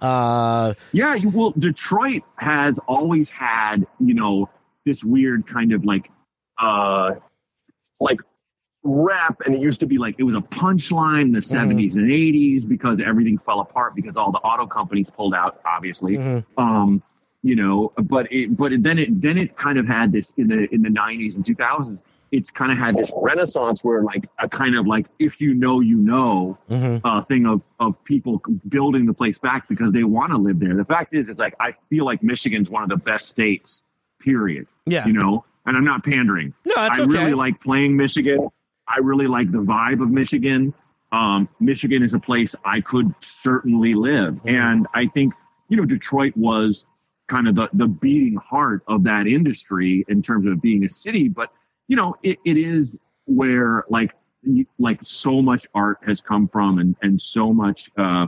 Uh, 0.01 0.75
yeah, 0.93 1.17
well, 1.33 1.53
Detroit 1.59 2.23
has 2.37 2.75
always 2.87 3.31
had, 3.31 3.87
you 3.99 4.15
know, 4.15 4.51
this 4.85 5.03
weird 5.03 5.47
kind 5.47 5.73
of 5.73 5.85
like, 5.85 6.11
uh, 6.59 7.13
like 8.01 8.21
rap, 8.83 9.41
and 9.45 9.55
it 9.55 9.61
used 9.61 9.81
to 9.81 9.87
be 9.87 9.99
like 9.99 10.17
it 10.19 10.23
was 10.23 10.35
a 10.35 10.41
punchline 10.41 11.23
in 11.23 11.33
the 11.33 11.41
mm-hmm. 11.41 11.71
70s 11.73 11.93
and 11.93 12.09
80s 12.09 12.69
because 12.69 12.99
everything 13.05 13.39
fell 13.39 13.61
apart 13.61 13.95
because 13.95 14.17
all 14.17 14.33
the 14.33 14.39
auto 14.39 14.67
companies 14.67 15.09
pulled 15.15 15.35
out, 15.35 15.61
obviously. 15.65 16.17
Mm-hmm. 16.17 16.61
Um, 16.63 17.03
you 17.43 17.55
know, 17.55 17.93
but 18.03 18.31
it, 18.33 18.57
but 18.57 18.73
then 18.81 18.99
it, 18.99 19.21
then 19.21 19.39
it 19.39 19.57
kind 19.57 19.79
of 19.79 19.87
had 19.87 20.13
this 20.13 20.33
in 20.37 20.49
the 20.49 20.67
in 20.75 20.83
the 20.83 20.89
90s 20.89 21.35
and 21.37 21.45
2000s 21.45 21.99
it's 22.33 22.51
kind 22.51 22.73
of 22.73 22.79
had 22.79 22.97
this 22.97 23.11
renaissance 23.17 23.83
where 23.83 24.03
like 24.03 24.29
a 24.41 24.49
kind 24.49 24.77
of 24.77 24.87
like 24.87 25.07
if 25.19 25.41
you 25.41 25.55
know 25.55 25.81
you 25.81 25.97
know 25.97 26.59
mm-hmm. 26.69 27.07
uh, 27.07 27.25
thing 27.25 27.47
of 27.47 27.63
of 27.79 28.03
people 28.05 28.43
building 28.69 29.07
the 29.07 29.13
place 29.13 29.37
back 29.39 29.69
because 29.69 29.93
they 29.93 30.05
want 30.05 30.33
to 30.33 30.39
live 30.39 30.59
there. 30.59 30.75
The 30.75 30.85
fact 30.85 31.15
is, 31.15 31.29
it's 31.29 31.39
like 31.39 31.55
I 31.61 31.75
feel 31.89 32.05
like 32.05 32.23
Michigan's 32.23 32.69
one 32.69 32.83
of 32.83 32.89
the 32.89 32.97
best 32.97 33.29
states. 33.29 33.83
Period. 34.21 34.67
Yeah. 34.87 35.07
You 35.07 35.13
know, 35.13 35.45
and 35.67 35.77
I'm 35.77 35.85
not 35.85 36.05
pandering. 36.05 36.55
No, 36.65 36.75
that's 36.77 36.99
I 36.99 37.03
okay. 37.03 37.13
really 37.13 37.35
like 37.35 37.61
playing 37.61 37.97
Michigan. 37.97 38.49
I 38.89 38.99
really 38.99 39.27
like 39.27 39.51
the 39.51 39.59
vibe 39.59 40.03
of 40.03 40.11
Michigan. 40.11 40.73
Um, 41.13 41.49
Michigan 41.61 42.03
is 42.03 42.15
a 42.15 42.19
place 42.19 42.55
I 42.65 42.81
could 42.81 43.15
certainly 43.43 43.95
live, 43.95 44.39
and 44.45 44.87
I 44.95 45.07
think 45.07 45.35
you 45.69 45.77
know 45.77 45.85
Detroit 45.85 46.37
was 46.37 46.85
kind 47.29 47.49
of 47.49 47.55
the 47.55 47.69
the 47.73 47.87
beating 47.87 48.37
heart 48.37 48.83
of 48.87 49.05
that 49.05 49.27
industry 49.27 50.05
in 50.09 50.23
terms 50.23 50.47
of 50.47 50.61
being 50.61 50.85
a 50.85 50.89
city, 50.89 51.29
but 51.29 51.51
you 51.89 51.97
know, 51.97 52.17
it, 52.23 52.39
it 52.45 52.57
is 52.57 52.97
where 53.27 53.85
like 53.89 54.13
like 54.79 55.01
so 55.03 55.43
much 55.43 55.67
art 55.75 55.99
has 56.07 56.21
come 56.21 56.49
from 56.49 56.79
and 56.79 56.97
and 57.03 57.21
so 57.21 57.53
much 57.53 57.91
uh, 57.97 58.27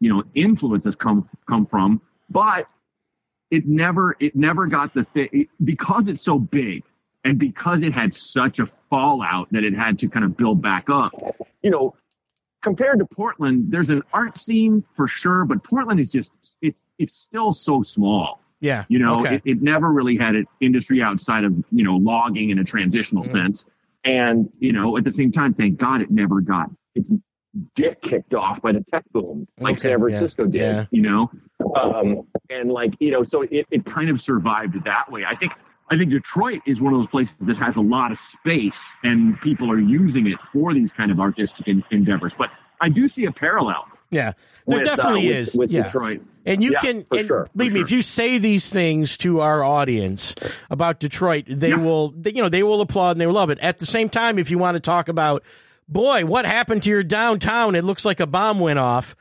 you 0.00 0.12
know 0.12 0.22
influence 0.34 0.84
has 0.84 0.96
come 0.96 1.28
come 1.48 1.66
from, 1.66 2.00
but 2.30 2.66
it 3.52 3.68
never 3.68 4.16
it 4.18 4.34
never 4.34 4.66
got 4.66 4.92
the 4.94 5.04
thing 5.12 5.46
because 5.62 6.04
it's 6.08 6.24
so 6.24 6.38
big 6.38 6.82
and 7.22 7.38
because 7.38 7.82
it 7.82 7.92
had 7.92 8.12
such 8.14 8.58
a 8.58 8.66
fallout 8.90 9.46
that 9.52 9.62
it 9.62 9.74
had 9.74 9.98
to 10.00 10.08
kind 10.08 10.24
of 10.24 10.36
build 10.36 10.60
back 10.60 10.88
up. 10.90 11.12
You 11.62 11.70
know, 11.70 11.94
compared 12.64 12.98
to 12.98 13.04
Portland, 13.04 13.66
there's 13.70 13.90
an 13.90 14.02
art 14.12 14.38
scene 14.38 14.82
for 14.96 15.06
sure, 15.06 15.44
but 15.44 15.62
Portland 15.62 16.00
is 16.00 16.10
just 16.10 16.30
it's 16.62 16.78
it's 16.98 17.14
still 17.14 17.52
so 17.52 17.82
small. 17.82 18.40
Yeah. 18.60 18.84
You 18.88 19.00
know, 19.00 19.20
okay. 19.20 19.34
it, 19.36 19.42
it, 19.44 19.62
never 19.62 19.92
really 19.92 20.16
had 20.16 20.36
an 20.36 20.46
industry 20.60 21.02
outside 21.02 21.42
of, 21.42 21.52
you 21.72 21.82
know, 21.82 21.96
logging 21.96 22.50
in 22.50 22.60
a 22.60 22.64
transitional 22.64 23.24
mm. 23.24 23.32
sense. 23.32 23.64
And, 24.04 24.48
you 24.60 24.72
know, 24.72 24.96
at 24.96 25.02
the 25.02 25.12
same 25.12 25.32
time, 25.32 25.52
thank 25.52 25.78
God 25.78 26.00
it 26.00 26.12
never 26.12 26.40
got 26.40 26.70
its 26.94 27.10
get 27.76 28.00
kicked 28.02 28.34
off 28.34 28.62
by 28.62 28.72
the 28.72 28.84
tech 28.90 29.04
boom 29.12 29.46
like 29.58 29.78
okay. 29.78 29.90
San 29.90 30.00
Francisco 30.00 30.44
yeah. 30.44 30.50
did, 30.50 30.60
yeah. 30.60 30.86
you 30.90 31.02
know? 31.02 31.30
Um, 31.76 32.26
and 32.50 32.70
like, 32.70 32.94
you 32.98 33.10
know, 33.10 33.24
so 33.28 33.42
it, 33.42 33.66
it 33.70 33.84
kind 33.84 34.10
of 34.10 34.20
survived 34.20 34.84
that 34.84 35.10
way. 35.10 35.24
I 35.24 35.36
think, 35.36 35.52
I 35.90 35.96
think 35.96 36.10
Detroit 36.10 36.60
is 36.66 36.80
one 36.80 36.94
of 36.94 37.00
those 37.00 37.08
places 37.08 37.34
that 37.42 37.56
has 37.58 37.76
a 37.76 37.80
lot 37.80 38.12
of 38.12 38.18
space 38.40 38.78
and 39.02 39.38
people 39.40 39.70
are 39.70 39.78
using 39.78 40.26
it 40.26 40.38
for 40.52 40.72
these 40.72 40.90
kind 40.96 41.10
of 41.10 41.20
artistic 41.20 41.66
endeavors. 41.90 42.32
But 42.38 42.50
I 42.80 42.88
do 42.88 43.08
see 43.08 43.26
a 43.26 43.32
parallel 43.32 43.86
yeah, 44.10 44.32
there 44.66 44.78
with, 44.78 44.86
definitely 44.86 45.26
uh, 45.26 45.38
with, 45.38 45.48
is. 45.48 45.54
With 45.56 45.70
yeah. 45.70 45.82
Detroit. 45.84 46.22
And 46.44 46.62
you 46.62 46.72
yeah, 46.72 46.78
can, 46.80 47.06
and 47.12 47.26
sure, 47.26 47.46
believe 47.54 47.72
me, 47.72 47.78
sure. 47.80 47.84
if 47.84 47.90
you 47.92 48.02
say 48.02 48.38
these 48.38 48.68
things 48.68 49.16
to 49.18 49.40
our 49.40 49.62
audience 49.62 50.34
about 50.70 50.98
Detroit, 50.98 51.44
they 51.46 51.68
yeah. 51.68 51.76
will, 51.76 52.10
they, 52.10 52.32
you 52.32 52.42
know, 52.42 52.48
they 52.48 52.62
will 52.62 52.80
applaud 52.80 53.12
and 53.12 53.20
they 53.20 53.26
will 53.26 53.34
love 53.34 53.50
it. 53.50 53.58
At 53.60 53.78
the 53.78 53.86
same 53.86 54.08
time, 54.08 54.38
if 54.38 54.50
you 54.50 54.58
want 54.58 54.74
to 54.74 54.80
talk 54.80 55.08
about, 55.08 55.44
boy, 55.92 56.24
what 56.24 56.44
happened 56.44 56.82
to 56.84 56.90
your 56.90 57.02
downtown? 57.02 57.74
It 57.74 57.84
looks 57.84 58.04
like 58.04 58.20
a 58.20 58.26
bomb 58.26 58.60
went 58.60 58.78
off. 58.78 59.16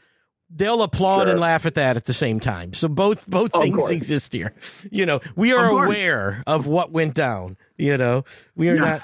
They'll 0.54 0.82
applaud 0.82 1.24
sure. 1.24 1.32
and 1.32 1.40
laugh 1.40 1.66
at 1.66 1.76
that 1.76 1.96
at 1.96 2.06
the 2.06 2.14
same 2.14 2.42
time. 2.42 2.74
So 2.74 2.90
both 2.90 3.26
both 3.30 3.54
things 3.54 3.90
exist 3.90 4.34
here. 4.34 4.54
You 4.92 5.06
know, 5.06 5.22
we 5.36 5.54
are 5.54 5.66
of 5.66 5.86
aware 5.86 6.44
of 6.46 6.68
what 6.68 6.92
went 6.92 7.14
down. 7.14 7.56
You 7.78 7.98
know, 7.98 8.26
we 8.56 8.70
are 8.70 8.78
not 8.78 9.02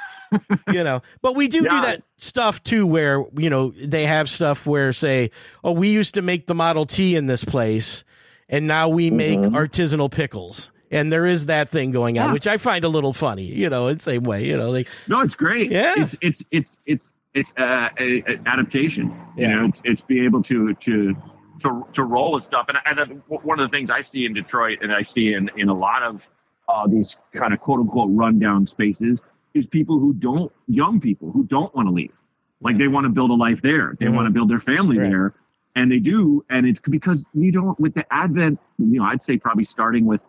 you 0.68 0.84
know, 0.84 1.02
but 1.22 1.36
we 1.36 1.48
do 1.48 1.60
yeah. 1.64 1.70
do 1.70 1.82
that 1.82 2.04
stuff 2.18 2.64
too, 2.64 2.86
where 2.86 3.24
you 3.36 3.50
know 3.50 3.72
they 3.72 4.06
have 4.06 4.30
stuff 4.30 4.66
where 4.66 4.94
say, 4.94 5.32
oh, 5.64 5.72
we 5.72 5.90
used 5.90 6.16
to 6.16 6.22
make 6.22 6.48
the 6.48 6.56
Model 6.56 6.86
T 6.86 7.16
in 7.16 7.28
this 7.28 7.44
place, 7.44 8.04
and 8.50 8.68
now 8.68 8.90
we 8.90 9.10
make 9.10 9.40
mm-hmm. 9.40 9.56
artisanal 9.56 10.12
pickles. 10.12 10.72
And 10.90 11.12
there 11.12 11.26
is 11.26 11.48
that 11.48 11.68
thing 11.68 11.92
going 11.92 12.18
on, 12.18 12.28
yeah. 12.28 12.34
which 12.34 12.48
I 12.48 12.58
find 12.58 12.86
a 12.86 12.88
little 12.88 13.12
funny, 13.12 13.44
you 13.44 13.70
know, 13.70 13.88
in 13.88 13.98
the 13.98 14.04
same 14.04 14.24
way, 14.24 14.46
you 14.46 14.56
know, 14.56 14.70
like 14.70 14.88
no, 15.08 15.20
it's 15.22 15.36
great. 15.36 15.70
Yeah, 15.70 15.94
it's 15.98 16.16
it's 16.22 16.44
it's 16.50 16.70
it's 16.86 17.08
it's 17.38 17.50
uh, 17.58 17.90
a, 18.00 18.24
a 18.32 18.40
adaptation. 18.46 19.06
Yeah. 19.36 19.50
You 19.50 19.56
know, 19.56 19.66
it's, 19.66 19.82
it's 19.84 20.02
be 20.02 20.24
able 20.26 20.42
to 20.44 20.74
to 20.74 21.16
to 21.62 21.88
to 21.94 22.04
roll 22.04 22.34
with 22.34 22.46
stuff. 22.46 22.66
And, 22.70 22.78
and 22.86 23.22
one 23.28 23.60
of 23.60 23.70
the 23.70 23.76
things 23.76 23.90
I 23.90 24.04
see 24.12 24.26
in 24.26 24.34
Detroit, 24.34 24.80
and 24.82 24.92
I 24.92 25.04
see 25.14 25.34
in 25.34 25.50
in 25.56 25.70
a 25.70 25.78
lot 25.88 26.04
of 26.04 26.22
uh, 26.68 26.88
these 26.88 27.18
kind 27.34 27.54
of 27.54 27.60
quote 27.60 27.80
unquote 27.80 28.10
rundown 28.12 28.68
spaces, 28.68 29.20
is 29.54 29.66
people 29.68 30.00
who 30.00 30.14
don't, 30.14 30.52
young 30.68 31.00
people 31.00 31.32
who 31.32 31.44
don't 31.46 31.74
want 31.76 31.88
to 31.88 31.94
leave. 31.94 32.12
Like 32.60 32.78
they 32.78 32.88
want 32.88 33.06
to 33.06 33.10
build 33.10 33.32
a 33.32 33.36
life 33.36 33.60
there. 33.62 33.96
They 34.00 34.06
mm-hmm. 34.06 34.16
want 34.16 34.26
to 34.28 34.32
build 34.32 34.50
their 34.50 34.60
family 34.62 34.98
right. 34.98 35.10
there. 35.10 35.34
And 35.76 35.92
they 35.92 36.00
do. 36.00 36.44
And 36.50 36.66
it's 36.66 36.80
because 36.90 37.20
you 37.34 37.52
don't, 37.52 37.80
with 37.80 37.94
the 37.94 38.06
advent, 38.12 38.60
you 38.80 39.00
know, 39.00 39.06
I'd 39.06 39.24
say 39.26 39.38
probably 39.38 39.66
starting 39.66 40.06
with 40.06 40.22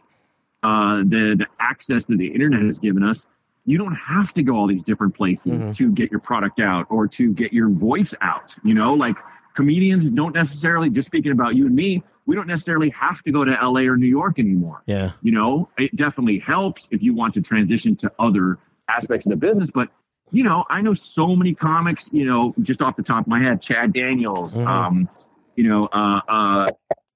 uh, 0.63 0.99
the, 0.99 1.37
the 1.39 1.47
access 1.59 2.03
that 2.09 2.19
the 2.19 2.29
internet 2.29 2.63
has 2.63 2.79
given 2.79 3.03
us, 3.03 3.25
you 3.69 3.77
don't 3.77 3.97
have 3.97 4.33
to 4.33 4.43
go 4.43 4.57
all 4.57 4.67
these 4.67 4.83
different 4.85 5.15
places 5.15 5.45
mm-hmm. 5.45 5.73
to 5.73 5.93
get 5.93 6.11
your 6.11 6.21
product 6.21 6.59
out 6.59 6.87
or 6.89 7.07
to 7.07 7.35
get 7.35 7.53
your 7.53 7.69
voice 7.69 8.15
out. 8.23 8.55
You 8.65 8.73
know, 8.73 8.95
like 8.95 9.15
comedians 9.55 10.09
don't 10.09 10.35
necessarily, 10.35 10.89
just 10.89 11.05
speaking 11.05 11.33
about 11.33 11.55
you 11.55 11.67
and 11.67 11.75
me, 11.75 12.03
we 12.25 12.35
don't 12.35 12.47
necessarily 12.47 12.89
have 12.91 13.23
to 13.25 13.31
go 13.31 13.45
to 13.45 13.51
LA 13.51 13.83
or 13.83 13.99
New 13.99 14.07
York 14.07 14.39
anymore. 14.39 14.83
Yeah. 14.87 15.13
You 15.21 15.33
know, 15.33 15.69
it 15.77 15.95
definitely 15.97 16.39
helps 16.39 16.87
if 16.91 17.03
you 17.03 17.15
want 17.15 17.35
to 17.35 17.43
transition 17.43 17.95
to 17.97 18.11
other 18.19 18.59
aspects 18.89 19.27
of 19.27 19.31
the 19.31 19.37
business. 19.37 19.69
But 19.75 19.91
you 20.31 20.45
know, 20.45 20.65
I 20.71 20.81
know 20.81 20.95
so 20.95 21.37
many 21.37 21.55
comics. 21.55 22.09
You 22.11 22.25
know, 22.25 22.55
just 22.63 22.81
off 22.81 22.97
the 22.97 23.03
top 23.03 23.25
of 23.25 23.29
my 23.29 23.43
head, 23.43 23.61
Chad 23.61 23.93
Daniels, 23.93 24.55
mm-hmm. 24.55 24.67
um, 24.67 25.09
you 25.57 25.69
know, 25.69 25.91
uh, 25.93 26.21
uh, 26.27 26.69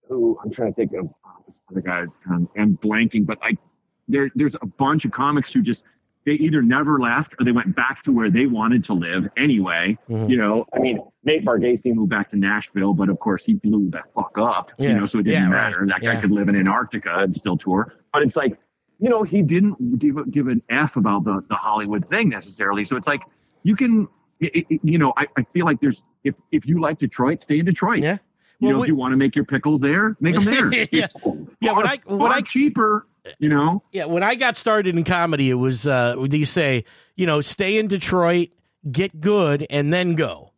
who 0.07 0.39
I'm 0.45 0.53
trying 0.53 0.75
to 0.75 0.77
think 0.77 0.93
of 0.93 1.09
oh, 1.25 1.55
other 1.71 1.81
guy. 1.81 2.05
Um, 2.31 2.47
I'm 2.59 2.77
blanking, 2.77 3.25
but 3.25 3.41
like 3.41 3.57
there, 4.07 4.31
there's 4.35 4.55
a 4.61 4.67
bunch 4.67 5.07
of 5.07 5.13
comics 5.13 5.51
who 5.51 5.63
just 5.63 5.83
they 6.25 6.33
either 6.33 6.63
never 6.63 7.01
left 7.01 7.35
or 7.39 7.45
they 7.45 7.53
went 7.53 7.75
back 7.75 8.03
to 8.05 8.13
where 8.13 8.31
they 8.31 8.47
wanted 8.47 8.85
to 8.85 8.93
live 8.93 9.29
anyway. 9.37 9.99
Mm-hmm. 10.09 10.31
You 10.31 10.37
know, 10.37 10.67
I 10.73 10.79
mean, 10.79 11.01
Nate 11.25 11.45
Bargatze 11.45 11.93
moved 11.95 12.11
back 12.11 12.31
to 12.31 12.37
Nashville, 12.37 12.95
but 12.95 13.09
of 13.09 13.19
course 13.19 13.43
he 13.45 13.55
blew 13.55 13.91
that 13.91 14.05
fuck 14.15 14.37
up. 14.39 14.71
Yeah. 14.79 14.91
You 14.91 15.01
know, 15.01 15.07
so 15.07 15.19
it 15.19 15.25
didn't 15.25 15.45
yeah, 15.45 15.49
matter. 15.49 15.81
Right. 15.81 15.89
That 15.89 16.01
guy 16.01 16.13
yeah. 16.15 16.21
could 16.21 16.31
live 16.31 16.49
in 16.49 16.57
Antarctica 16.57 17.19
and 17.19 17.37
still 17.37 17.57
tour. 17.57 17.95
But 18.13 18.23
it's 18.23 18.37
like, 18.37 18.57
you 19.01 19.09
know, 19.09 19.25
he 19.25 19.43
didn't 19.43 19.99
give, 19.99 20.31
give 20.31 20.47
an 20.47 20.63
F 20.71 20.97
about 20.97 21.25
the, 21.25 21.43
the 21.49 21.57
Hollywood 21.57 22.09
thing 22.09 22.29
necessarily. 22.29 22.85
So 22.85 22.97
it's 22.97 23.07
like, 23.07 23.23
you 23.65 23.75
can, 23.75 24.07
it, 24.39 24.67
it, 24.71 24.81
you 24.85 24.99
know, 24.99 25.13
I, 25.17 25.27
I 25.37 25.45
feel 25.53 25.67
like 25.67 25.81
there's, 25.81 26.01
if, 26.23 26.35
if 26.53 26.67
you 26.67 26.81
like 26.81 27.01
Detroit, 27.01 27.43
stay 27.43 27.59
in 27.59 27.65
Detroit. 27.65 28.03
Yeah. 28.03 28.19
Well, 28.61 28.69
you 28.69 28.73
know, 28.75 28.79
we, 28.79 28.85
if 28.85 28.89
you 28.89 28.97
want 28.97 29.13
to 29.13 29.17
make 29.17 29.35
your 29.35 29.45
pickles 29.45 29.81
there, 29.81 30.17
make 30.21 30.35
them 30.35 30.45
there. 30.45 30.73
yeah. 30.93 31.09
Far, 31.21 31.35
yeah. 31.61 31.73
When 31.73 31.87
I, 31.87 31.99
when 32.07 32.31
I, 32.31 32.43
cheaper 32.43 33.07
you 33.39 33.49
know 33.49 33.83
yeah 33.93 34.05
when 34.05 34.23
i 34.23 34.35
got 34.35 34.57
started 34.57 34.97
in 34.97 35.05
comedy 35.05 35.51
it 35.51 35.55
was 35.55 35.87
uh 35.87 36.17
you 36.31 36.45
say 36.45 36.85
you 37.17 37.27
know 37.27 37.41
stay 37.41 37.79
in 37.79 37.89
detroit 37.89 38.51
get 38.91 39.21
good 39.21 39.67
and 39.71 39.93
then 39.93 40.15
go 40.15 40.51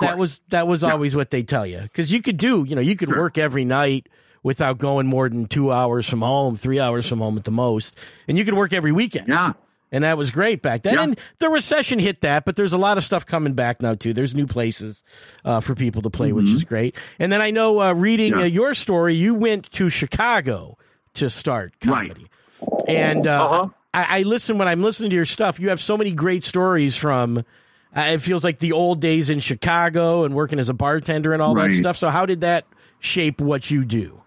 that 0.00 0.18
was 0.18 0.40
that 0.48 0.66
was 0.66 0.82
yeah. 0.82 0.90
always 0.90 1.14
what 1.14 1.30
they 1.30 1.42
tell 1.42 1.66
you 1.66 1.80
because 1.80 2.12
you 2.12 2.22
could 2.22 2.38
do 2.38 2.64
you 2.66 2.74
know 2.74 2.80
you 2.80 2.96
could 2.96 3.08
sure. 3.08 3.18
work 3.18 3.38
every 3.38 3.64
night 3.64 4.08
without 4.42 4.78
going 4.78 5.06
more 5.06 5.28
than 5.28 5.46
two 5.46 5.70
hours 5.70 6.08
from 6.08 6.22
home 6.22 6.56
three 6.56 6.80
hours 6.80 7.06
from 7.06 7.18
home 7.18 7.36
at 7.36 7.44
the 7.44 7.50
most 7.50 7.96
and 8.26 8.38
you 8.38 8.44
could 8.44 8.54
work 8.54 8.72
every 8.72 8.92
weekend 8.92 9.28
yeah 9.28 9.52
and 9.92 10.04
that 10.04 10.16
was 10.16 10.30
great 10.30 10.62
back 10.62 10.82
then. 10.82 10.94
Yeah. 10.94 11.02
And 11.02 11.20
the 11.38 11.50
recession 11.50 11.98
hit 11.98 12.22
that, 12.22 12.46
but 12.46 12.56
there's 12.56 12.72
a 12.72 12.78
lot 12.78 12.96
of 12.96 13.04
stuff 13.04 13.26
coming 13.26 13.52
back 13.52 13.82
now 13.82 13.94
too. 13.94 14.14
There's 14.14 14.34
new 14.34 14.46
places 14.46 15.04
uh, 15.44 15.60
for 15.60 15.74
people 15.74 16.00
to 16.02 16.10
play, 16.10 16.28
mm-hmm. 16.28 16.38
which 16.38 16.48
is 16.48 16.64
great. 16.64 16.96
And 17.18 17.30
then 17.30 17.42
I 17.42 17.50
know, 17.50 17.80
uh, 17.80 17.92
reading 17.92 18.32
yeah. 18.32 18.40
uh, 18.40 18.44
your 18.44 18.72
story, 18.72 19.14
you 19.14 19.34
went 19.34 19.70
to 19.72 19.90
Chicago 19.90 20.78
to 21.14 21.30
start 21.30 21.78
comedy. 21.80 22.26
Right. 22.60 22.88
And 22.88 23.26
uh, 23.26 23.44
uh-huh. 23.44 23.68
I, 23.92 24.20
I, 24.20 24.22
listen 24.22 24.58
when 24.58 24.68
I'm 24.68 24.82
listening 24.82 25.10
to 25.10 25.16
your 25.16 25.24
stuff. 25.24 25.60
You 25.60 25.70
have 25.70 25.80
so 25.80 25.96
many 25.96 26.12
great 26.12 26.44
stories 26.44 26.96
from. 26.96 27.38
Uh, 27.94 28.00
it 28.00 28.18
feels 28.18 28.42
like 28.42 28.58
the 28.58 28.72
old 28.72 29.00
days 29.00 29.28
in 29.28 29.40
Chicago 29.40 30.24
and 30.24 30.34
working 30.34 30.58
as 30.58 30.70
a 30.70 30.74
bartender 30.74 31.32
and 31.34 31.42
all 31.42 31.54
right. 31.54 31.70
that 31.70 31.76
stuff. 31.76 31.96
So 31.98 32.08
how 32.08 32.24
did 32.24 32.40
that 32.40 32.64
shape 33.00 33.40
what 33.40 33.70
you 33.70 33.84
do? 33.84 34.22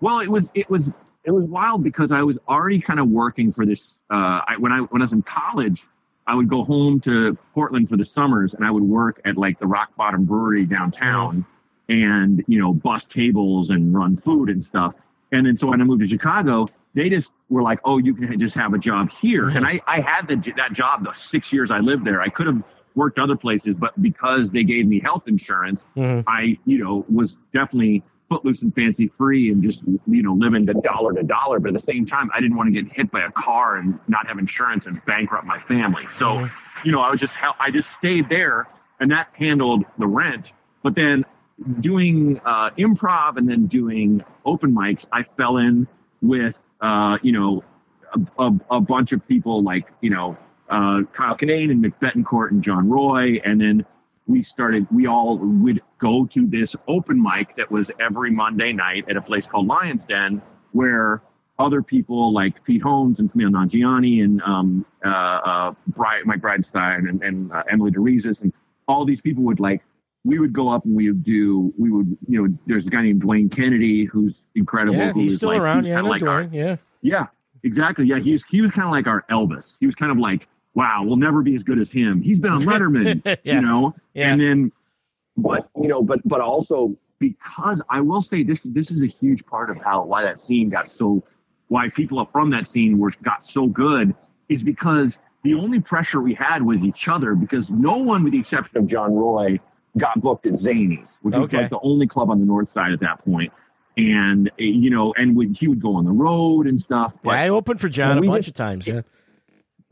Well, 0.00 0.20
it 0.20 0.28
was 0.28 0.44
it 0.54 0.70
was 0.70 0.82
it 1.24 1.30
was 1.30 1.44
wild 1.44 1.84
because 1.84 2.10
I 2.10 2.22
was 2.22 2.36
already 2.48 2.80
kind 2.80 2.98
of 2.98 3.08
working 3.08 3.52
for 3.52 3.66
this. 3.66 3.80
Uh, 4.10 4.40
I, 4.46 4.56
when 4.58 4.72
I 4.72 4.78
when 4.80 5.02
I 5.02 5.04
was 5.04 5.12
in 5.12 5.22
college, 5.22 5.80
I 6.26 6.34
would 6.34 6.48
go 6.48 6.64
home 6.64 7.00
to 7.00 7.36
Portland 7.54 7.88
for 7.88 7.96
the 7.96 8.06
summers, 8.06 8.54
and 8.54 8.64
I 8.64 8.70
would 8.70 8.82
work 8.82 9.20
at 9.24 9.36
like 9.36 9.58
the 9.58 9.66
Rock 9.66 9.94
Bottom 9.96 10.24
Brewery 10.24 10.64
downtown, 10.64 11.44
and 11.88 12.42
you 12.46 12.58
know 12.58 12.72
bus 12.72 13.02
tables 13.14 13.70
and 13.70 13.94
run 13.94 14.16
food 14.24 14.48
and 14.48 14.64
stuff. 14.64 14.94
And 15.32 15.46
then 15.46 15.58
so 15.58 15.66
when 15.66 15.80
I 15.80 15.84
moved 15.84 16.02
to 16.02 16.08
Chicago, 16.08 16.68
they 16.94 17.08
just 17.08 17.28
were 17.48 17.62
like, 17.62 17.80
"Oh, 17.84 17.98
you 17.98 18.14
can 18.14 18.38
just 18.38 18.54
have 18.54 18.74
a 18.74 18.78
job 18.78 19.08
here." 19.20 19.48
And 19.48 19.66
I 19.66 19.80
I 19.86 20.00
had 20.00 20.28
the, 20.28 20.36
that 20.56 20.74
job 20.74 21.04
the 21.04 21.12
six 21.30 21.52
years 21.52 21.70
I 21.70 21.78
lived 21.78 22.06
there. 22.06 22.20
I 22.20 22.28
could 22.28 22.46
have 22.46 22.62
worked 22.94 23.18
other 23.18 23.36
places, 23.36 23.74
but 23.78 24.00
because 24.02 24.50
they 24.52 24.64
gave 24.64 24.86
me 24.86 25.00
health 25.00 25.24
insurance, 25.26 25.80
mm-hmm. 25.96 26.28
I 26.28 26.58
you 26.66 26.78
know 26.84 27.04
was 27.08 27.34
definitely 27.52 28.02
footloose 28.28 28.62
and 28.62 28.74
fancy 28.74 29.10
free 29.18 29.50
and 29.50 29.62
just 29.62 29.80
you 30.06 30.22
know 30.22 30.34
living 30.34 30.66
the 30.66 30.74
dollar 30.74 31.12
to 31.14 31.22
dollar. 31.22 31.58
But 31.58 31.74
at 31.74 31.84
the 31.84 31.92
same 31.92 32.06
time, 32.06 32.30
I 32.34 32.40
didn't 32.40 32.56
want 32.56 32.72
to 32.74 32.82
get 32.82 32.92
hit 32.92 33.10
by 33.10 33.22
a 33.22 33.30
car 33.32 33.76
and 33.76 33.98
not 34.08 34.26
have 34.26 34.38
insurance 34.38 34.84
and 34.86 35.04
bankrupt 35.06 35.46
my 35.46 35.60
family. 35.60 36.04
So 36.18 36.26
mm-hmm. 36.26 36.86
you 36.86 36.92
know 36.92 37.00
I 37.00 37.10
was 37.10 37.20
just 37.20 37.32
I 37.58 37.70
just 37.70 37.88
stayed 37.98 38.28
there, 38.28 38.68
and 39.00 39.10
that 39.10 39.28
handled 39.32 39.84
the 39.98 40.06
rent. 40.06 40.46
But 40.82 40.94
then 40.94 41.24
doing 41.80 42.40
uh, 42.44 42.70
improv 42.78 43.36
and 43.36 43.48
then 43.48 43.66
doing 43.66 44.24
open 44.44 44.74
mics, 44.74 45.04
I 45.12 45.24
fell 45.36 45.58
in 45.58 45.86
with, 46.20 46.54
uh, 46.80 47.18
you 47.22 47.32
know, 47.32 47.64
a, 48.14 48.42
a, 48.42 48.76
a, 48.76 48.80
bunch 48.80 49.12
of 49.12 49.26
people 49.26 49.62
like, 49.62 49.86
you 50.00 50.10
know, 50.10 50.36
uh, 50.68 51.02
Kyle 51.16 51.36
Kinane 51.36 51.70
and 51.70 51.84
Mick 51.84 51.94
Betancourt 52.00 52.50
and 52.50 52.62
John 52.62 52.88
Roy. 52.88 53.40
And 53.44 53.60
then 53.60 53.86
we 54.26 54.42
started, 54.44 54.86
we 54.90 55.06
all 55.06 55.38
would 55.38 55.82
go 55.98 56.28
to 56.34 56.46
this 56.46 56.74
open 56.88 57.22
mic 57.22 57.56
that 57.56 57.70
was 57.70 57.86
every 58.00 58.30
Monday 58.30 58.72
night 58.72 59.04
at 59.08 59.16
a 59.16 59.22
place 59.22 59.44
called 59.50 59.66
Lion's 59.66 60.02
Den 60.08 60.42
where 60.72 61.22
other 61.58 61.82
people 61.82 62.32
like 62.32 62.62
Pete 62.64 62.82
Holmes 62.82 63.18
and 63.18 63.32
Kumail 63.32 63.50
Nanjiani 63.50 64.24
and 64.24 64.42
um, 64.42 64.86
uh, 65.04 65.08
uh, 65.08 65.74
Mike 66.24 66.40
Bridenstine 66.40 67.08
and, 67.08 67.22
and 67.22 67.52
uh, 67.52 67.62
Emily 67.70 67.90
DeRiezes 67.90 68.40
and 68.40 68.52
all 68.88 69.04
these 69.04 69.20
people 69.20 69.44
would 69.44 69.60
like 69.60 69.82
we 70.24 70.38
would 70.38 70.52
go 70.52 70.68
up 70.68 70.84
and 70.84 70.94
we 70.94 71.10
would 71.10 71.24
do 71.24 71.72
we 71.78 71.90
would 71.90 72.16
you 72.28 72.42
know 72.42 72.54
there's 72.66 72.86
a 72.86 72.90
guy 72.90 73.02
named 73.02 73.22
Dwayne 73.22 73.54
Kennedy 73.54 74.04
who's 74.04 74.34
incredible. 74.54 74.98
Yeah, 74.98 75.12
he's 75.14 75.34
still 75.34 75.50
like, 75.50 75.60
around. 75.60 75.84
Yeah, 75.84 76.00
like 76.00 76.22
Dwayne. 76.22 76.28
Our, 76.28 76.42
yeah, 76.52 76.76
yeah, 77.00 77.26
exactly. 77.62 78.06
Yeah, 78.06 78.18
he 78.18 78.32
was 78.32 78.42
he 78.50 78.60
was 78.60 78.70
kind 78.70 78.84
of 78.86 78.92
like 78.92 79.06
our 79.06 79.24
Elvis. 79.30 79.64
He 79.80 79.86
was 79.86 79.94
kind 79.94 80.12
of 80.12 80.18
like, 80.18 80.46
wow, 80.74 81.02
we'll 81.04 81.16
never 81.16 81.42
be 81.42 81.54
as 81.54 81.62
good 81.62 81.78
as 81.78 81.90
him. 81.90 82.22
He's 82.22 82.38
been 82.38 82.52
on 82.52 82.62
Letterman, 82.62 83.22
yeah. 83.24 83.54
you 83.54 83.60
know. 83.60 83.94
Yeah. 84.14 84.32
And 84.32 84.40
then, 84.40 84.72
but 85.36 85.68
you 85.80 85.88
know, 85.88 86.02
but 86.02 86.20
but 86.24 86.40
also 86.40 86.96
because 87.18 87.80
I 87.88 88.00
will 88.00 88.22
say 88.22 88.42
this 88.42 88.58
this 88.64 88.90
is 88.90 89.00
a 89.02 89.06
huge 89.06 89.44
part 89.46 89.70
of 89.70 89.78
how 89.78 90.04
why 90.04 90.22
that 90.22 90.38
scene 90.46 90.70
got 90.70 90.90
so 90.96 91.24
why 91.68 91.88
people 91.88 92.28
from 92.32 92.50
that 92.50 92.70
scene 92.70 92.98
were 92.98 93.12
got 93.22 93.46
so 93.46 93.66
good 93.66 94.14
is 94.48 94.62
because 94.62 95.14
the 95.42 95.54
only 95.54 95.80
pressure 95.80 96.20
we 96.20 96.34
had 96.34 96.62
was 96.62 96.78
each 96.82 97.08
other 97.08 97.34
because 97.34 97.68
no 97.70 97.96
one, 97.96 98.22
with 98.22 98.32
the 98.32 98.40
exception 98.40 98.76
of 98.76 98.86
John 98.86 99.12
Roy 99.14 99.58
got 99.98 100.20
booked 100.20 100.46
at 100.46 100.54
Zanies, 100.54 101.06
which 101.22 101.34
okay. 101.34 101.40
was 101.40 101.52
like 101.52 101.70
the 101.70 101.80
only 101.82 102.06
club 102.06 102.30
on 102.30 102.40
the 102.40 102.46
north 102.46 102.72
side 102.72 102.92
at 102.92 103.00
that 103.00 103.24
point. 103.24 103.52
And 103.96 104.48
eh, 104.58 104.64
you 104.64 104.90
know, 104.90 105.12
and 105.16 105.36
when 105.36 105.54
he 105.54 105.68
would 105.68 105.82
go 105.82 105.96
on 105.96 106.04
the 106.04 106.12
road 106.12 106.66
and 106.66 106.82
stuff. 106.82 107.12
But, 107.22 107.32
yeah, 107.32 107.42
I 107.42 107.48
opened 107.50 107.80
for 107.80 107.88
John 107.88 108.18
a 108.18 108.22
bunch 108.22 108.48
of 108.48 108.54
times. 108.54 108.86
Yeah, 108.86 109.02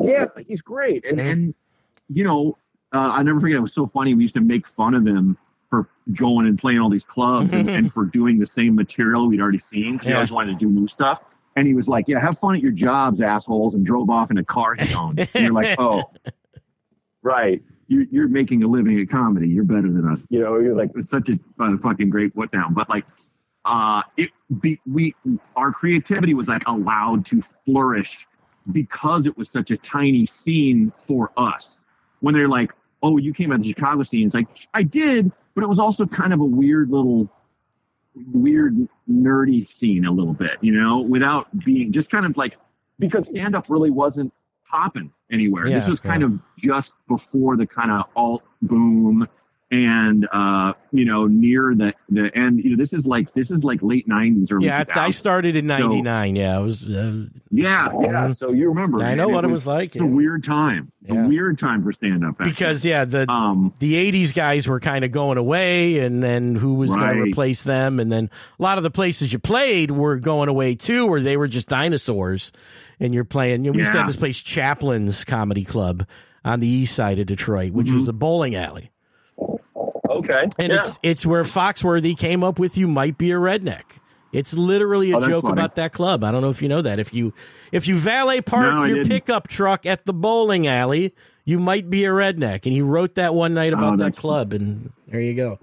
yeah, 0.02 0.26
he's 0.46 0.62
great. 0.62 1.04
And 1.04 1.18
mm-hmm. 1.18 1.28
and 1.28 1.54
you 2.08 2.24
know, 2.24 2.56
uh, 2.94 2.98
I 2.98 3.22
never 3.22 3.40
forget. 3.40 3.58
It 3.58 3.60
was 3.60 3.74
so 3.74 3.90
funny. 3.92 4.14
We 4.14 4.22
used 4.22 4.34
to 4.34 4.40
make 4.40 4.64
fun 4.76 4.94
of 4.94 5.06
him 5.06 5.36
for 5.68 5.88
going 6.18 6.46
and 6.46 6.58
playing 6.58 6.80
all 6.80 6.90
these 6.90 7.04
clubs 7.08 7.52
and, 7.52 7.66
mm-hmm. 7.66 7.76
and, 7.76 7.92
for 7.92 8.04
doing 8.04 8.40
the 8.40 8.48
same 8.56 8.74
material 8.74 9.28
we'd 9.28 9.40
already 9.40 9.62
seen. 9.70 10.00
Yeah. 10.02 10.08
he 10.08 10.14
always 10.14 10.30
wanted 10.30 10.58
to 10.58 10.64
do 10.64 10.68
new 10.68 10.88
stuff. 10.88 11.20
And 11.56 11.66
he 11.66 11.74
was 11.74 11.86
like, 11.86 12.06
"Yeah, 12.08 12.20
have 12.20 12.38
fun 12.38 12.54
at 12.54 12.62
your 12.62 12.72
jobs, 12.72 13.20
assholes," 13.20 13.74
and 13.74 13.84
drove 13.84 14.08
off 14.08 14.30
in 14.30 14.38
a 14.38 14.44
car 14.44 14.74
he 14.76 14.94
owned. 14.94 15.18
and 15.18 15.44
you're 15.44 15.52
like, 15.52 15.76
"Oh, 15.78 16.04
right." 17.22 17.62
You're, 17.90 18.05
you're 18.11 18.29
making 18.29 18.62
a 18.62 18.68
living 18.68 19.00
at 19.00 19.11
comedy. 19.11 19.48
You're 19.48 19.64
better 19.64 19.90
than 19.90 20.09
us. 20.09 20.20
You 20.29 20.40
know, 20.40 20.59
you're 20.61 20.76
like, 20.76 20.90
it's 20.94 21.11
such 21.11 21.29
a 21.29 21.38
uh, 21.62 21.76
fucking 21.83 22.09
great 22.09 22.35
what 22.37 22.53
down. 22.53 22.72
But 22.72 22.88
like, 22.88 23.05
uh, 23.64 24.03
it 24.16 24.31
be, 24.61 24.81
we, 24.87 25.14
our 25.57 25.72
creativity 25.72 26.33
was 26.33 26.46
like 26.46 26.62
allowed 26.66 27.26
to 27.26 27.42
flourish 27.66 28.09
because 28.70 29.26
it 29.26 29.37
was 29.37 29.48
such 29.53 29.72
a 29.72 29.76
tiny 29.79 30.29
scene 30.44 30.92
for 31.09 31.33
us. 31.37 31.66
When 32.20 32.33
they're 32.33 32.48
like, 32.48 32.70
oh, 33.03 33.16
you 33.16 33.35
came 33.35 33.50
out 33.50 33.57
of 33.57 33.62
the 33.62 33.72
Chicago 33.72 34.05
scene. 34.05 34.26
It's 34.26 34.35
like, 34.35 34.46
I 34.72 34.85
did, 34.85 35.33
but 35.57 35.64
it 35.64 35.68
was 35.68 35.81
also 35.81 36.07
kind 36.07 36.33
of 36.33 36.38
a 36.38 36.44
weird 36.44 36.90
little, 36.90 37.29
weird, 38.33 38.76
nerdy 39.11 39.66
scene 39.81 40.05
a 40.05 40.12
little 40.12 40.35
bit, 40.35 40.59
you 40.61 40.72
know, 40.72 41.00
without 41.00 41.48
being 41.64 41.92
just 41.92 42.09
kind 42.09 42.24
of 42.24 42.37
like, 42.37 42.57
because 43.00 43.24
stand 43.33 43.57
up 43.57 43.64
really 43.68 43.90
wasn't 43.90 44.33
popping 44.70 45.11
anywhere. 45.33 45.66
Yeah, 45.66 45.81
this 45.81 45.88
was 45.88 46.00
kind 46.00 46.22
yeah. 46.22 46.29
of 46.29 46.38
just 46.62 46.92
before 47.08 47.56
the 47.56 47.66
kind 47.66 47.90
of 47.90 48.06
alt 48.14 48.42
boom 48.62 49.26
and 49.70 50.26
uh, 50.32 50.72
you 50.90 51.04
know 51.04 51.26
near 51.26 51.74
the 51.76 51.94
the 52.08 52.30
end. 52.34 52.62
You 52.62 52.76
know, 52.76 52.82
this 52.82 52.92
is 52.92 53.04
like 53.04 53.32
this 53.34 53.50
is 53.50 53.62
like 53.62 53.78
late 53.82 54.08
nineties 54.08 54.50
or 54.50 54.60
yeah. 54.60 54.84
2000s. 54.84 54.96
I 54.96 55.10
started 55.12 55.56
in 55.56 55.66
ninety 55.66 56.02
nine. 56.02 56.34
So, 56.34 56.40
yeah, 56.40 56.58
it 56.58 56.62
was. 56.62 56.88
Uh, 56.88 57.24
yeah, 57.50 57.88
yeah. 58.02 58.32
So 58.32 58.50
you 58.50 58.68
remember? 58.68 59.02
I 59.02 59.14
know 59.14 59.26
man, 59.26 59.34
what 59.34 59.44
it 59.44 59.48
was, 59.48 59.66
it 59.66 59.70
was 59.70 59.78
like. 59.78 59.96
It's 59.96 60.02
a 60.02 60.06
weird 60.06 60.44
time. 60.44 60.90
Yeah. 61.02 61.24
A 61.24 61.28
weird 61.28 61.58
time 61.60 61.84
for 61.84 61.92
stand 61.92 62.24
up. 62.24 62.38
Because 62.38 62.84
yeah, 62.84 63.04
the 63.04 63.30
um, 63.30 63.72
the 63.78 63.96
eighties 63.96 64.32
guys 64.32 64.66
were 64.66 64.80
kind 64.80 65.04
of 65.04 65.12
going 65.12 65.38
away, 65.38 66.00
and 66.00 66.22
then 66.22 66.56
who 66.56 66.74
was 66.74 66.90
right. 66.90 67.06
going 67.06 67.16
to 67.16 67.22
replace 67.22 67.62
them? 67.62 68.00
And 68.00 68.10
then 68.10 68.28
a 68.58 68.62
lot 68.62 68.76
of 68.76 68.82
the 68.82 68.90
places 68.90 69.32
you 69.32 69.38
played 69.38 69.92
were 69.92 70.16
going 70.16 70.48
away 70.48 70.74
too, 70.74 71.06
where 71.06 71.20
they 71.20 71.36
were 71.36 71.48
just 71.48 71.68
dinosaurs. 71.68 72.52
And 73.02 73.14
you're 73.14 73.24
playing. 73.24 73.64
You 73.64 73.70
know, 73.70 73.76
we 73.76 73.78
yeah. 73.78 73.84
used 73.84 73.92
to 73.92 73.98
have 73.98 74.06
this 74.06 74.16
place, 74.16 74.42
Chaplin's 74.42 75.24
Comedy 75.24 75.64
Club, 75.64 76.06
on 76.44 76.61
the 76.61 76.68
east 76.68 76.94
side 76.94 77.18
of 77.18 77.26
Detroit, 77.26 77.72
which 77.72 77.87
mm-hmm. 77.87 77.96
was 77.96 78.09
a 78.09 78.12
bowling 78.12 78.55
alley 78.55 78.90
Okay. 80.20 80.48
And 80.59 80.72
yeah. 80.72 80.79
it's 80.79 80.98
it's 81.03 81.26
where 81.26 81.44
Foxworthy 81.44 82.16
came 82.18 82.42
up 82.44 82.59
with 82.59 82.76
you 82.76 82.88
might 82.88 83.16
be 83.16 83.31
a 83.31 83.37
redneck. 83.37 83.85
It's 84.33 84.55
literally 84.55 85.12
a 85.12 85.16
oh, 85.16 85.26
joke 85.26 85.42
funny. 85.42 85.53
about 85.55 85.76
that 85.76 85.92
club. 85.92 86.22
I 86.22 86.31
don't 86.31 86.42
know 86.42 86.50
if 86.50 86.62
you 86.62 86.68
know 86.68 86.83
that. 86.83 86.98
If 86.98 87.14
you 87.14 87.33
if 87.72 87.88
you 87.88 87.96
valet 87.96 88.40
park 88.40 88.74
no, 88.74 88.85
your 88.85 89.05
pickup 89.05 89.48
truck 89.48 89.87
at 89.87 90.07
the 90.07 90.12
bowling 90.12 90.66
alley, 90.66 91.14
you 91.44 91.59
might 91.59 91.90
be 91.90 92.05
a 92.05 92.11
redneck. 92.11 92.64
And 92.64 92.72
he 92.72 92.83
wrote 92.83 93.16
that 93.16 93.35
one 93.35 93.55
night 93.55 93.72
about 93.72 93.94
oh, 93.94 93.96
that 93.98 94.16
club, 94.16 94.53
and 94.53 94.92
there 95.09 95.20
you 95.20 95.35
go. 95.35 95.59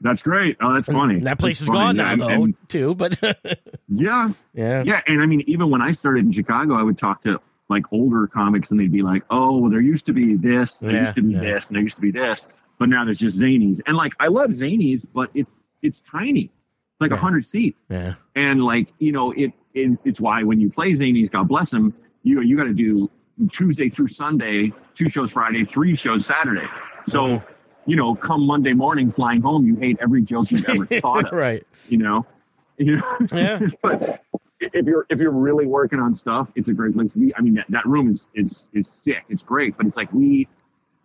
That's 0.00 0.22
great. 0.22 0.56
Oh, 0.60 0.72
that's 0.72 0.86
funny. 0.86 1.16
And 1.16 1.26
that 1.26 1.38
place 1.38 1.60
that's 1.60 1.68
is 1.70 1.74
funny. 1.74 1.98
gone 1.98 2.18
now, 2.18 2.26
yeah, 2.26 2.36
though, 2.36 2.44
and, 2.44 2.68
too. 2.68 2.94
But 2.94 3.18
yeah, 3.88 4.30
yeah, 4.54 4.82
yeah. 4.82 5.00
And 5.06 5.22
I 5.22 5.26
mean, 5.26 5.42
even 5.46 5.70
when 5.70 5.82
I 5.82 5.94
started 5.94 6.24
in 6.24 6.32
Chicago, 6.32 6.74
I 6.74 6.82
would 6.82 6.98
talk 6.98 7.22
to 7.24 7.40
like 7.72 7.84
older 7.92 8.26
comics, 8.28 8.70
and 8.70 8.78
they'd 8.78 8.92
be 8.92 9.02
like, 9.02 9.22
"Oh, 9.30 9.68
there 9.68 9.80
used 9.80 10.06
to 10.06 10.12
be 10.12 10.36
this, 10.36 10.70
there 10.80 10.92
yeah, 10.92 11.02
used 11.06 11.16
to 11.16 11.22
be 11.22 11.32
yeah. 11.34 11.40
this, 11.40 11.64
and 11.66 11.74
there 11.76 11.82
used 11.82 11.96
to 11.96 12.00
be 12.02 12.12
this." 12.12 12.38
but 12.78 12.88
now 12.88 13.04
there's 13.04 13.18
just 13.18 13.36
Zanies. 13.38 13.80
And 13.86 13.96
like 13.96 14.12
I 14.18 14.26
love 14.28 14.50
Zanies, 14.50 15.02
but 15.14 15.30
it's 15.34 15.50
it's 15.82 16.00
tiny. 16.10 16.44
It's 16.44 17.00
like 17.00 17.10
a 17.12 17.14
Yeah. 17.14 17.20
hundred 17.20 17.48
seats. 17.48 17.78
Yeah. 17.88 18.14
And 18.34 18.64
like, 18.64 18.88
you 18.98 19.12
know, 19.12 19.30
it, 19.32 19.52
it 19.74 19.96
it's 20.04 20.18
why 20.20 20.42
when 20.42 20.60
you 20.60 20.68
play 20.70 20.92
Zanies, 20.94 21.30
God 21.30 21.46
bless 21.48 21.70
him, 21.70 21.94
you 22.24 22.40
you 22.40 22.56
gotta 22.56 22.72
do 22.74 23.08
Tuesday 23.56 23.88
through 23.88 24.08
Sunday, 24.08 24.72
two 24.98 25.08
shows 25.10 25.30
Friday, 25.30 25.64
three 25.72 25.96
shows 25.96 26.26
Saturday. 26.26 26.66
So, 27.08 27.18
Mhm. 27.20 27.44
you 27.86 27.94
know, 27.96 28.14
come 28.16 28.42
Monday 28.46 28.72
morning 28.72 29.12
flying 29.12 29.42
home, 29.42 29.64
you 29.64 29.76
hate 29.76 29.98
every 30.00 30.22
joke 30.22 30.50
you've 30.50 30.68
ever 30.68 30.86
thought 31.00 31.26
of. 31.26 31.32
right. 31.32 31.64
You 31.88 31.98
know? 31.98 32.26
You 32.78 32.96
know? 32.96 33.18
Yeah. 33.32 33.60
but 33.82 34.24
if 34.72 34.86
you're 34.86 35.06
if 35.10 35.18
you're 35.18 35.30
really 35.32 35.66
working 35.66 35.98
on 35.98 36.16
stuff, 36.16 36.48
it's 36.54 36.68
a 36.68 36.72
great 36.72 36.94
place 36.94 37.10
to 37.12 37.18
be. 37.18 37.34
I 37.34 37.40
mean 37.40 37.54
that, 37.54 37.66
that 37.70 37.86
room 37.86 38.10
is 38.12 38.20
is 38.34 38.56
is 38.72 38.86
sick. 39.04 39.24
It's 39.28 39.42
great, 39.42 39.76
but 39.76 39.86
it's 39.86 39.96
like 39.96 40.12
we 40.12 40.48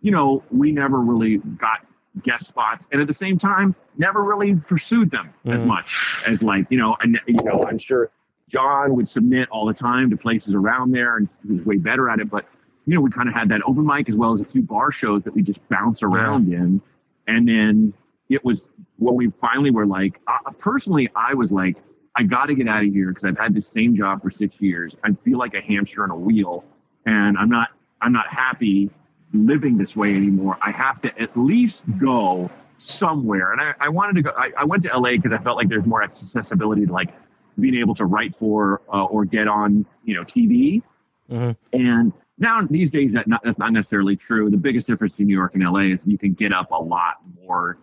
you 0.00 0.12
know, 0.12 0.44
we 0.52 0.70
never 0.70 1.00
really 1.00 1.38
got 1.38 1.84
guest 2.22 2.46
spots, 2.46 2.84
and 2.92 3.00
at 3.00 3.08
the 3.08 3.16
same 3.20 3.36
time, 3.38 3.74
never 3.96 4.22
really 4.22 4.54
pursued 4.54 5.10
them 5.10 5.30
as 5.44 5.60
Mhm. 5.60 5.64
much 5.64 5.86
as 6.26 6.40
like 6.40 6.66
you 6.70 6.78
know, 6.78 6.96
and 7.00 7.18
you 7.26 7.42
know, 7.44 7.64
I'm 7.68 7.78
sure 7.78 8.10
John 8.48 8.94
would 8.94 9.08
submit 9.08 9.48
all 9.50 9.66
the 9.66 9.74
time 9.74 10.08
to 10.10 10.16
places 10.16 10.54
around 10.54 10.92
there, 10.92 11.16
and 11.16 11.28
he 11.46 11.54
was 11.54 11.66
way 11.66 11.76
better 11.78 12.08
at 12.08 12.20
it. 12.20 12.30
But 12.30 12.46
you 12.86 12.94
know, 12.94 13.00
we 13.00 13.10
kind 13.10 13.28
of 13.28 13.34
had 13.34 13.48
that 13.50 13.60
open 13.66 13.84
mic 13.84 14.08
as 14.08 14.14
well 14.14 14.34
as 14.34 14.40
a 14.40 14.44
few 14.44 14.62
bar 14.62 14.92
shows 14.92 15.22
that 15.24 15.34
we 15.34 15.42
just 15.42 15.58
bounce 15.68 16.02
around 16.02 16.52
in, 16.52 16.80
and 17.26 17.48
then 17.48 17.92
it 18.28 18.44
was 18.44 18.58
when 18.98 19.14
we 19.16 19.32
finally 19.40 19.70
were 19.70 19.86
like, 19.86 20.20
uh, 20.28 20.50
personally, 20.58 21.08
I 21.16 21.34
was 21.34 21.50
like. 21.50 21.76
I 22.14 22.22
got 22.24 22.46
to 22.46 22.54
get 22.54 22.68
out 22.68 22.84
of 22.84 22.92
here 22.92 23.08
because 23.08 23.24
I've 23.24 23.38
had 23.38 23.54
the 23.54 23.64
same 23.74 23.96
job 23.96 24.22
for 24.22 24.30
six 24.30 24.56
years. 24.60 24.94
I 25.04 25.12
feel 25.24 25.38
like 25.38 25.54
a 25.54 25.60
hamster 25.60 26.02
on 26.02 26.10
a 26.10 26.16
wheel, 26.16 26.64
and 27.06 27.38
I'm 27.38 27.48
not. 27.48 27.68
I'm 28.00 28.12
not 28.12 28.28
happy 28.28 28.90
living 29.32 29.76
this 29.76 29.96
way 29.96 30.14
anymore. 30.14 30.56
I 30.62 30.70
have 30.70 31.02
to 31.02 31.20
at 31.20 31.36
least 31.36 31.80
go 32.00 32.50
somewhere. 32.78 33.52
And 33.52 33.60
I, 33.60 33.74
I 33.80 33.88
wanted 33.88 34.16
to 34.16 34.22
go, 34.22 34.32
I, 34.36 34.52
I 34.56 34.64
went 34.64 34.84
to 34.84 34.96
LA 34.96 35.12
because 35.12 35.32
I 35.32 35.42
felt 35.42 35.56
like 35.56 35.68
there's 35.68 35.84
more 35.84 36.02
accessibility 36.02 36.86
to 36.86 36.92
like 36.92 37.10
being 37.58 37.74
able 37.74 37.94
to 37.96 38.04
write 38.04 38.34
for 38.38 38.82
uh, 38.92 39.04
or 39.04 39.24
get 39.24 39.48
on, 39.48 39.84
you 40.04 40.14
know, 40.14 40.24
TV. 40.24 40.82
Mhm. 41.30 41.56
And 41.72 42.12
now 42.38 42.66
these 42.68 42.90
days 42.90 43.12
that 43.14 43.26
not, 43.26 43.42
that's 43.44 43.58
not 43.58 43.72
necessarily 43.72 44.16
true. 44.16 44.48
The 44.50 44.56
biggest 44.56 44.86
difference 44.86 45.14
in 45.18 45.26
New 45.26 45.36
York 45.36 45.54
and 45.54 45.64
LA 45.64 45.92
is 45.92 45.98
you 46.06 46.18
can 46.18 46.32
get 46.32 46.52
up 46.52 46.70
a 46.70 46.82
lot 46.82 47.16
more 47.44 47.78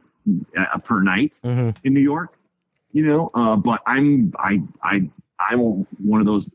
uh, 0.57 0.77
per 0.79 1.01
night 1.01 1.33
hmm 1.43 1.69
in 1.83 1.93
New 1.93 1.99
York, 1.99 2.33
you 2.95 3.05
know. 3.05 3.29
Uh, 3.35 3.57
but 3.57 3.81
I'm 3.85 4.33
I 4.39 4.61
I 4.81 5.07
I'm 5.39 5.85
one 5.99 6.21
of 6.21 6.25
those 6.25 6.49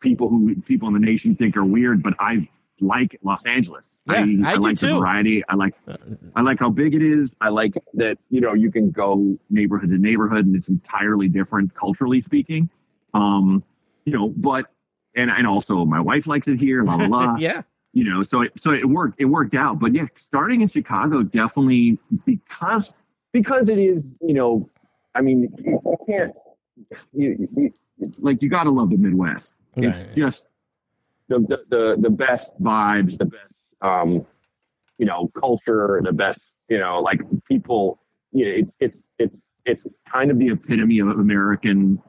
people 0.00 0.28
who 0.28 0.54
people 0.62 0.88
in 0.88 0.94
the 0.94 1.00
nation 1.00 1.34
think 1.34 1.56
are 1.56 1.64
weird, 1.64 2.02
but 2.02 2.14
I 2.18 2.48
like 2.80 3.18
Los 3.22 3.44
Angeles. 3.44 3.82
Yeah, 4.06 4.20
I 4.20 4.54
do 4.54 4.60
like 4.60 4.78
the 4.78 4.86
too. 4.86 4.98
variety. 5.00 5.44
I 5.48 5.56
like 5.56 5.74
I 6.36 6.42
like 6.42 6.60
how 6.60 6.70
big 6.70 6.94
it 6.94 7.02
is. 7.02 7.30
I 7.40 7.48
like 7.48 7.74
that 7.94 8.18
you 8.30 8.40
know 8.40 8.54
you 8.54 8.70
can 8.70 8.90
go 8.92 9.36
neighborhood 9.50 9.90
to 9.90 9.98
neighborhood 9.98 10.46
and 10.46 10.56
it's 10.56 10.68
entirely 10.68 11.28
different 11.28 11.74
culturally 11.74 12.22
speaking. 12.22 12.70
Um, 13.12 13.64
you 14.04 14.12
know, 14.12 14.28
but 14.28 14.66
and 15.16 15.30
and 15.30 15.46
also 15.46 15.84
my 15.84 16.00
wife 16.00 16.26
likes 16.26 16.46
it 16.46 16.58
here. 16.58 16.84
La 16.84 16.94
la 16.94 17.06
la 17.06 17.36
yeah. 17.38 17.62
you 17.92 18.04
know, 18.04 18.22
so 18.22 18.42
it, 18.42 18.52
so 18.58 18.70
it 18.70 18.88
worked, 18.88 19.20
it 19.20 19.24
worked 19.26 19.56
out. 19.56 19.80
But 19.80 19.92
yeah, 19.92 20.06
starting 20.18 20.60
in 20.60 20.68
Chicago 20.68 21.22
definitely 21.24 21.98
because, 22.24 22.92
because 23.32 23.68
it 23.68 23.78
is, 23.78 24.02
you 24.20 24.34
know, 24.34 24.70
I 25.14 25.20
mean, 25.22 25.42
you, 25.58 25.80
you 25.84 25.96
can't, 26.06 26.32
you, 27.12 27.48
you, 27.56 27.72
like, 28.18 28.42
you 28.42 28.48
got 28.48 28.64
to 28.64 28.70
love 28.70 28.90
the 28.90 28.96
Midwest. 28.96 29.52
Right. 29.76 29.94
It's 29.94 30.14
just 30.16 30.42
the, 31.28 31.38
the, 31.40 31.58
the, 31.68 31.96
the 32.00 32.10
best 32.10 32.50
vibes, 32.60 33.18
the 33.18 33.26
best, 33.26 33.54
um, 33.82 34.24
you 34.98 35.06
know, 35.06 35.30
culture, 35.38 36.00
the 36.04 36.12
best, 36.12 36.40
you 36.68 36.78
know, 36.78 37.00
like 37.00 37.20
people, 37.46 38.00
you 38.32 38.44
know, 38.44 38.50
it's, 38.52 38.72
it's, 38.80 39.02
it's, 39.18 39.36
it's 39.66 39.86
kind 40.10 40.30
of 40.30 40.38
the 40.38 40.48
epitome 40.50 41.00
of 41.00 41.08
American, 41.08 42.00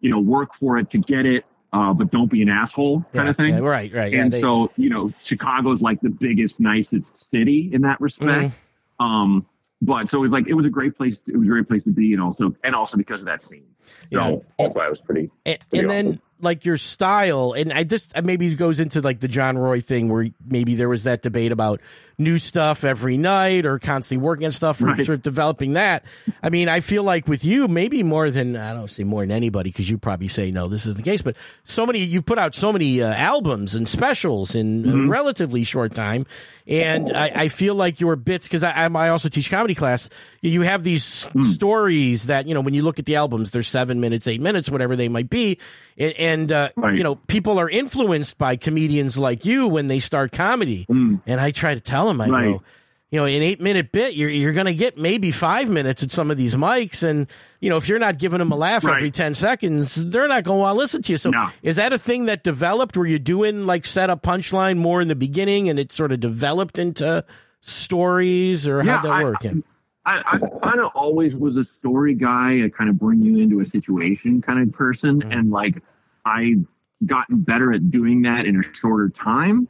you 0.00 0.10
know, 0.10 0.20
work 0.20 0.50
for 0.58 0.78
it 0.78 0.90
to 0.90 0.98
get 0.98 1.26
it, 1.26 1.44
uh, 1.72 1.92
but 1.92 2.10
don't 2.10 2.30
be 2.30 2.42
an 2.42 2.48
asshole 2.48 3.04
kind 3.14 3.26
yeah. 3.26 3.30
of 3.30 3.36
thing 3.36 3.54
Yeah, 3.54 3.60
right. 3.60 3.92
Right. 3.92 4.12
Yeah. 4.12 4.22
and 4.22 4.32
they- 4.32 4.40
so 4.40 4.72
you 4.76 4.90
know 4.90 5.12
chicago's 5.22 5.80
like 5.80 6.00
the 6.00 6.08
biggest 6.08 6.58
nicest 6.58 7.06
city 7.30 7.70
in 7.72 7.82
that 7.82 8.00
respect 8.00 8.52
Mhm. 9.00 9.04
um 9.04 9.46
but 9.82 10.10
so 10.10 10.18
it 10.18 10.20
was 10.20 10.30
like 10.30 10.46
it 10.48 10.54
was 10.54 10.66
a 10.66 10.70
great 10.70 10.96
place 10.96 11.16
it 11.26 11.36
was 11.36 11.46
a 11.46 11.50
great 11.50 11.66
place 11.68 11.82
to 11.84 11.90
be 11.90 12.12
and 12.12 12.22
also 12.22 12.54
and 12.64 12.74
also 12.74 12.96
because 12.96 13.20
of 13.20 13.26
that 13.26 13.42
scene 13.44 13.64
so 13.84 13.94
Yeah. 14.10 14.36
that's 14.58 14.74
why 14.74 14.86
it 14.86 14.90
was 14.90 15.00
pretty 15.00 15.30
and, 15.46 15.58
Pretty 15.70 15.80
and 15.80 15.90
then 15.90 16.20
like 16.42 16.64
your 16.64 16.76
style 16.76 17.52
and 17.52 17.72
i 17.72 17.84
just 17.84 18.12
maybe 18.24 18.46
it 18.48 18.54
goes 18.56 18.80
into 18.80 19.00
like 19.00 19.20
the 19.20 19.28
john 19.28 19.56
roy 19.58 19.80
thing 19.80 20.08
where 20.10 20.28
maybe 20.46 20.74
there 20.74 20.88
was 20.88 21.04
that 21.04 21.22
debate 21.22 21.52
about 21.52 21.80
new 22.18 22.36
stuff 22.36 22.84
every 22.84 23.16
night 23.16 23.64
or 23.64 23.78
constantly 23.78 24.22
working 24.22 24.44
on 24.44 24.52
stuff 24.52 24.82
or 24.82 24.86
Right. 24.86 25.06
sort 25.06 25.10
of 25.16 25.22
developing 25.22 25.72
that. 25.72 26.04
I 26.42 26.50
mean 26.50 26.68
i 26.68 26.80
feel 26.80 27.02
like 27.02 27.26
with 27.26 27.44
you 27.46 27.66
maybe 27.66 28.02
more 28.02 28.30
than 28.30 28.56
i 28.56 28.74
don't 28.74 28.90
say 28.90 29.04
more 29.04 29.22
than 29.22 29.30
anybody 29.30 29.70
because 29.70 29.88
you 29.88 29.96
probably 29.96 30.28
say 30.28 30.50
no 30.50 30.68
this 30.68 30.84
is 30.84 30.96
the 30.96 31.02
case 31.02 31.22
but 31.22 31.34
so 31.64 31.86
many 31.86 32.00
you've 32.00 32.26
put 32.26 32.38
out 32.38 32.54
so 32.54 32.72
many 32.72 33.00
uh, 33.00 33.10
albums 33.14 33.74
and 33.74 33.88
specials 33.88 34.54
in 34.54 34.86
a 34.86 35.08
relatively 35.08 35.64
short 35.64 35.94
time. 35.94 36.26
And 36.66 37.10
I, 37.16 37.32
I 37.34 37.48
feel 37.48 37.74
like 37.74 37.98
your 38.00 38.14
bits 38.14 38.46
because 38.46 38.62
I, 38.62 38.70
I'm- 38.70 38.94
also 38.94 39.28
teach 39.28 39.50
comedy 39.50 39.74
class. 39.74 40.08
You 40.40 40.62
have 40.62 40.84
these 40.84 41.26
s- 41.26 41.48
stories 41.54 42.26
that 42.26 42.46
you 42.46 42.54
know 42.54 42.60
when 42.60 42.74
you 42.74 42.82
look 42.82 42.98
at 42.98 43.06
the 43.06 43.16
albums 43.16 43.50
they're 43.50 43.62
seven 43.64 43.98
minutes 44.00 44.28
eight 44.28 44.40
minutes 44.40 44.70
whatever 44.70 44.94
they 44.94 45.08
might 45.08 45.28
be 45.30 45.58
and, 45.98 46.12
and 46.18 46.29
uh, 46.52 46.68
Right. 46.76 46.96
you 46.96 47.02
know 47.02 47.14
people 47.16 47.58
are 47.58 47.68
influenced 47.68 48.38
by 48.38 48.56
comedians 48.56 49.18
like 49.18 49.44
you 49.44 49.66
when 49.66 49.86
they 49.88 49.98
start 49.98 50.32
comedy 50.32 50.86
Mm. 50.88 51.20
and 51.26 51.40
i 51.40 51.50
try 51.50 51.74
to 51.74 51.80
tell 51.80 52.06
them 52.08 52.20
i 52.20 52.28
Right. 52.28 52.44
go 52.58 52.64
you 53.10 53.18
know 53.18 53.24
an 53.26 53.42
eight 53.42 53.60
minute 53.60 53.90
bit 53.90 54.14
you're, 54.14 54.30
you're 54.30 54.52
going 54.52 54.66
to 54.66 54.74
get 54.74 54.96
maybe 54.96 55.32
five 55.32 55.68
minutes 55.68 56.02
at 56.04 56.10
some 56.12 56.30
of 56.30 56.36
these 56.36 56.54
mics 56.54 57.02
and 57.02 57.26
you 57.60 57.68
know 57.68 57.76
if 57.76 57.88
you're 57.88 57.98
not 57.98 58.18
giving 58.18 58.38
them 58.38 58.52
a 58.52 58.56
laugh 58.56 58.84
Right. 58.84 58.96
every 58.98 59.10
10 59.10 59.34
seconds 59.34 59.96
they're 60.10 60.28
not 60.28 60.44
going 60.44 60.58
to 60.58 60.60
want 60.60 60.74
to 60.76 60.78
listen 60.78 61.02
to 61.02 61.12
you 61.12 61.16
so 61.18 61.30
No. 61.30 61.48
is 61.62 61.76
that 61.76 61.92
a 61.92 61.98
thing 61.98 62.26
that 62.26 62.44
developed 62.44 62.96
were 62.96 63.06
you 63.06 63.18
doing 63.18 63.66
like 63.66 63.84
set 63.86 64.10
up 64.10 64.22
punchline 64.22 64.76
more 64.78 65.00
in 65.00 65.08
the 65.08 65.16
beginning 65.16 65.68
and 65.68 65.78
it 65.78 65.90
sort 65.92 66.12
of 66.12 66.20
developed 66.20 66.78
into 66.78 67.24
stories 67.62 68.68
or 68.68 68.82
how'd 68.82 69.02
that 69.04 69.12
I- 69.12 69.22
work 69.24 69.42
yeah. 69.44 69.52
I, 70.06 70.22
I 70.24 70.38
kind 70.62 70.80
of 70.80 70.92
always 70.94 71.34
was 71.34 71.56
a 71.58 71.64
story 71.78 72.14
guy, 72.14 72.52
a 72.64 72.70
kind 72.70 72.88
of 72.88 72.98
bring 72.98 73.20
you 73.20 73.38
into 73.42 73.60
a 73.60 73.66
situation 73.66 74.40
kind 74.40 74.58
of 74.66 74.72
person. 74.74 75.20
Mhm. 75.22 75.38
And 75.38 75.50
like, 75.50 75.82
I 76.24 76.56
gotten 77.06 77.40
better 77.40 77.72
at 77.72 77.90
doing 77.90 78.22
that 78.22 78.44
in 78.46 78.56
a 78.58 78.62
shorter 78.80 79.08
time. 79.10 79.68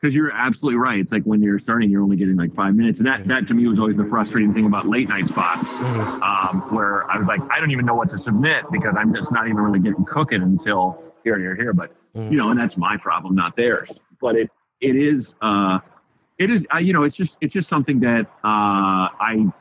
Cause 0.00 0.12
you're 0.12 0.30
absolutely 0.30 0.78
right. 0.78 1.00
It's 1.00 1.10
like 1.10 1.24
when 1.24 1.42
you're 1.42 1.58
starting, 1.58 1.90
you're 1.90 2.02
only 2.04 2.16
getting 2.16 2.36
like 2.36 2.54
five 2.54 2.76
minutes. 2.76 2.98
And 2.98 3.06
that, 3.08 3.26
that 3.26 3.48
to 3.48 3.54
me 3.54 3.66
was 3.66 3.80
always 3.80 3.96
the 3.96 4.04
frustrating 4.04 4.54
thing 4.54 4.64
about 4.64 4.86
late 4.86 5.08
night 5.08 5.26
spots. 5.26 5.66
Mhm. 5.66 6.22
Um, 6.22 6.60
where 6.72 7.10
I 7.10 7.18
was 7.18 7.26
like, 7.26 7.40
I 7.50 7.58
don't 7.58 7.72
even 7.72 7.84
know 7.84 7.96
what 7.96 8.08
to 8.12 8.18
submit 8.18 8.64
because 8.70 8.94
I'm 8.96 9.12
just 9.12 9.32
not 9.32 9.46
even 9.48 9.56
really 9.56 9.80
getting 9.80 10.04
cooking 10.04 10.40
until 10.40 11.02
here, 11.24 11.36
here, 11.36 11.56
here. 11.56 11.72
But 11.72 11.96
Mhm. 12.14 12.30
you 12.30 12.36
know, 12.38 12.50
and 12.50 12.60
that's 12.60 12.76
my 12.76 12.96
problem, 12.96 13.34
not 13.34 13.56
theirs. 13.56 13.90
But 14.20 14.36
it, 14.36 14.50
it 14.80 14.94
is, 14.94 15.26
uh, 15.42 15.80
it 16.38 16.48
is, 16.48 16.62
uh, 16.72 16.78
you 16.78 16.92
know, 16.92 17.02
it's 17.02 17.16
just, 17.16 17.36
it's 17.40 17.52
just 17.52 17.68
something 17.68 17.98
that, 18.00 18.26
uh, 18.44 19.10
I, 19.18 19.52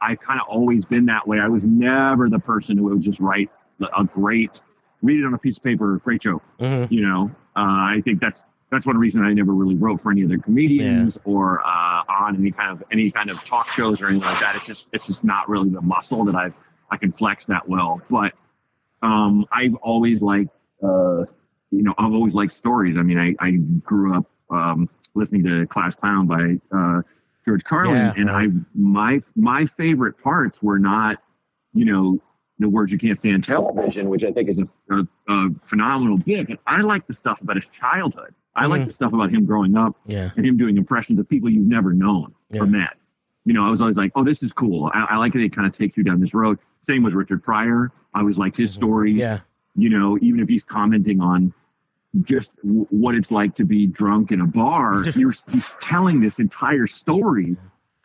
I 0.00 0.14
kind 0.14 0.40
of 0.40 0.46
always 0.48 0.84
been 0.84 1.06
that 1.06 1.26
way. 1.26 1.40
I 1.40 1.48
was 1.48 1.64
never 1.64 2.28
the 2.30 2.38
person 2.38 2.76
who 2.76 2.84
would 2.84 3.02
just 3.02 3.18
write 3.18 3.50
a 3.80 4.04
great, 4.04 4.52
read 5.02 5.20
it 5.20 5.24
on 5.26 5.34
a 5.34 5.38
piece 5.38 5.56
of 5.56 5.62
paper, 5.62 5.98
great 6.04 6.22
joke. 6.22 6.42
Mhm. 6.58 6.90
You 6.90 7.02
know, 7.02 7.30
uh, 7.56 7.60
I 7.60 8.02
think 8.04 8.20
that's 8.20 8.40
that's 8.70 8.86
one 8.86 8.98
reason 8.98 9.22
I 9.24 9.32
never 9.32 9.52
really 9.52 9.74
wrote 9.74 10.00
for 10.02 10.12
any 10.12 10.24
other 10.24 10.38
comedians 10.38 11.18
or 11.24 11.60
uh, 11.66 12.02
on 12.08 12.36
any 12.36 12.52
kind 12.52 12.70
of 12.70 12.84
any 12.92 13.10
kind 13.10 13.28
of 13.30 13.38
talk 13.44 13.66
shows 13.74 14.00
or 14.00 14.06
anything 14.06 14.22
like 14.28 14.40
that. 14.40 14.56
It's 14.56 14.66
just 14.66 14.84
it's 14.92 15.06
just 15.06 15.24
not 15.24 15.48
really 15.48 15.70
the 15.70 15.80
muscle 15.80 16.24
that 16.26 16.34
I've 16.36 16.54
I 16.90 16.96
can 16.96 17.12
flex 17.12 17.44
that 17.48 17.68
well. 17.68 18.00
But 18.10 18.32
um, 19.02 19.46
I've 19.50 19.74
always 19.76 20.20
liked 20.20 20.50
uh, 20.82 21.24
you 21.70 21.82
know 21.82 21.94
I've 21.98 22.12
always 22.12 22.34
liked 22.34 22.56
stories. 22.58 22.96
I 22.98 23.02
mean 23.02 23.18
I, 23.18 23.34
I 23.44 23.52
grew 23.84 24.16
up 24.16 24.26
um, 24.50 24.88
listening 25.14 25.42
to 25.44 25.66
Class 25.66 25.94
Clown 25.96 26.26
by 26.26 26.56
uh, 26.76 27.02
George 27.44 27.64
Carlin, 27.64 27.94
Yeah, 27.96 28.12
and 28.16 28.26
right. 28.28 28.48
I 28.50 28.52
my 28.74 29.22
my 29.34 29.66
favorite 29.76 30.14
parts 30.22 30.62
were 30.62 30.78
not 30.78 31.18
you 31.72 31.86
know 31.86 32.20
the 32.60 32.68
words 32.68 32.92
you 32.92 32.98
can't 32.98 33.20
say 33.20 33.32
on 33.32 33.42
television, 33.42 34.08
which 34.08 34.22
I 34.22 34.30
think 34.30 34.48
is 34.50 34.58
a, 34.58 34.94
a, 34.94 35.06
a 35.28 35.48
phenomenal 35.68 36.18
bit. 36.18 36.46
But 36.48 36.58
I 36.66 36.82
like 36.82 37.06
the 37.08 37.14
stuff 37.14 37.40
about 37.40 37.56
his 37.56 37.64
childhood. 37.80 38.34
I 38.54 38.66
like 38.66 38.82
Mhm. 38.82 38.86
the 38.88 38.92
stuff 38.92 39.12
about 39.12 39.30
him 39.30 39.46
growing 39.46 39.76
up 39.76 39.96
yeah 40.06 40.30
and 40.36 40.44
him 40.44 40.56
doing 40.56 40.76
impressions 40.76 41.18
of 41.18 41.28
people 41.28 41.48
you've 41.48 41.66
never 41.66 41.92
known 41.92 42.34
Yeah. 42.50 42.62
or 42.62 42.66
met. 42.66 42.96
You 43.46 43.54
know, 43.54 43.66
I 43.66 43.70
was 43.70 43.80
always 43.80 43.96
like, 43.96 44.12
oh, 44.14 44.22
this 44.24 44.42
is 44.42 44.52
cool. 44.52 44.90
I, 44.92 45.06
I 45.10 45.16
like 45.16 45.32
that 45.32 45.40
it 45.40 45.54
kind 45.56 45.66
of 45.66 45.76
takes 45.76 45.96
you 45.96 46.04
down 46.04 46.20
this 46.20 46.34
road. 46.34 46.58
Same 46.82 47.02
with 47.02 47.14
Richard 47.14 47.42
Pryor. 47.42 47.90
I 48.14 48.22
was 48.22 48.36
like 48.36 48.54
his 48.56 48.72
stories. 48.74 49.12
Mm-hmm. 49.14 49.20
yeah 49.20 49.38
You 49.76 49.88
know, 49.88 50.18
even 50.20 50.40
if 50.40 50.48
he's 50.48 50.62
commenting 50.68 51.20
on 51.20 51.54
just 52.22 52.50
w- 52.64 52.86
what 52.90 53.14
it's 53.14 53.30
like 53.30 53.54
to 53.56 53.64
be 53.64 53.86
drunk 53.86 54.32
in 54.32 54.40
a 54.40 54.46
bar, 54.46 55.04
you're, 55.16 55.34
he's 55.50 55.62
telling 55.82 56.20
this 56.20 56.34
entire 56.38 56.86
story 56.88 57.56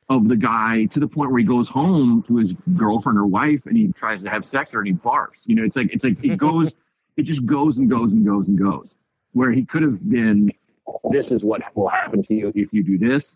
of 0.10 0.28
the 0.28 0.36
guy 0.36 0.86
to 0.94 1.00
the 1.00 1.08
point 1.08 1.32
where 1.32 1.40
he 1.40 1.46
goes 1.46 1.68
home 1.68 2.24
to 2.28 2.38
his 2.38 2.52
girlfriend 2.78 3.18
or 3.18 3.26
wife 3.26 3.62
and 3.66 3.76
he 3.76 3.92
tries 3.94 4.22
to 4.24 4.30
have 4.30 4.44
sex 4.46 4.70
with 4.70 4.74
her 4.74 4.80
and 4.82 4.88
he 4.88 4.94
barfs. 4.94 5.40
You 5.46 5.56
know, 5.56 5.64
it's 5.64 5.76
like 5.76 5.90
it's 5.92 6.04
like 6.04 6.24
it 6.24 6.38
goes, 6.38 6.74
it 7.18 7.24
just 7.24 7.46
goes 7.46 7.78
and 7.78 7.90
goes 7.90 8.12
and 8.12 8.26
goes 8.26 8.48
and 8.48 8.58
goes. 8.58 8.94
Where 9.34 9.52
he 9.52 9.66
could 9.66 9.82
have 9.82 10.08
been, 10.10 10.52
this 11.12 11.32
is 11.32 11.44
what 11.44 11.62
will 11.76 11.90
happen 11.90 12.24
to 12.24 12.34
you 12.34 12.52
if 12.56 12.72
you 12.72 12.84
do 12.84 12.98
this. 12.98 13.30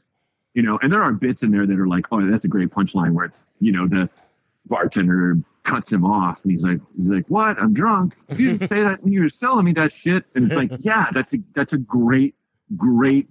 you 0.53 0.62
know, 0.62 0.79
and 0.82 0.91
there 0.91 1.01
are 1.03 1.12
bits 1.12 1.41
in 1.43 1.51
there 1.51 1.65
that 1.65 1.79
are 1.79 1.88
like, 1.88 2.05
oh, 2.12 2.25
that's 2.29 2.45
a 2.45 2.47
great 2.47 2.69
punchline 2.69 3.13
where 3.13 3.25
it's, 3.25 3.38
you 3.60 3.71
know, 3.71 3.88
the 3.88 4.10
bartender 4.67 5.38
cuts 5.63 5.89
him 5.89 6.03
off 6.05 6.39
and 6.43 6.51
he's 6.51 6.62
like, 6.62 6.79
he's 6.97 7.08
like, 7.10 7.25
what? 7.27 7.58
I'm 7.60 7.73
drunk. 7.73 8.13
You 8.38 8.58
didn't 8.58 8.69
say 8.69 8.84
that 8.84 9.03
when 9.03 9.13
you 9.13 9.21
were 9.21 9.29
selling 9.29 9.65
me 9.65 9.73
that 9.73 9.91
shit. 9.93 10.25
And 10.36 10.45
it's 10.47 10.55
like, 10.55 10.71
yeah, 10.82 11.08
that's 11.13 11.32
a, 11.34 11.38
that's 11.55 11.73
a 11.73 11.77
great, 11.77 12.36
great 12.75 13.29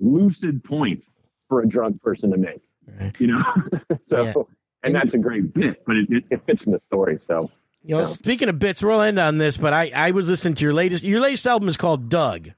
lucid 0.00 0.62
point 0.64 1.02
for 1.48 1.60
a 1.62 1.68
drunk 1.68 2.02
person 2.02 2.30
to 2.30 2.36
make, 2.36 2.62
right. 3.00 3.14
you 3.18 3.26
know? 3.28 3.42
so, 4.10 4.22
yeah. 4.24 4.32
and 4.82 4.94
that's 4.94 5.14
a 5.14 5.18
great 5.18 5.52
bit, 5.52 5.82
but 5.86 5.96
it, 5.96 6.06
it, 6.10 6.24
it 6.30 6.42
fits 6.46 6.62
in 6.64 6.72
the 6.72 6.80
story. 6.88 7.18
So, 7.26 7.50
you 7.84 7.96
know, 7.96 8.06
speaking 8.06 8.48
of 8.48 8.58
bits, 8.58 8.82
we'll 8.82 9.00
end 9.00 9.18
on 9.18 9.38
this, 9.38 9.56
but 9.56 9.72
I, 9.72 9.92
I 9.94 10.10
was 10.10 10.28
listening 10.28 10.54
to 10.54 10.64
your 10.64 10.74
latest, 10.74 11.04
your 11.04 11.20
latest 11.20 11.46
album 11.46 11.68
is 11.68 11.76
called 11.76 12.08
Doug. 12.08 12.50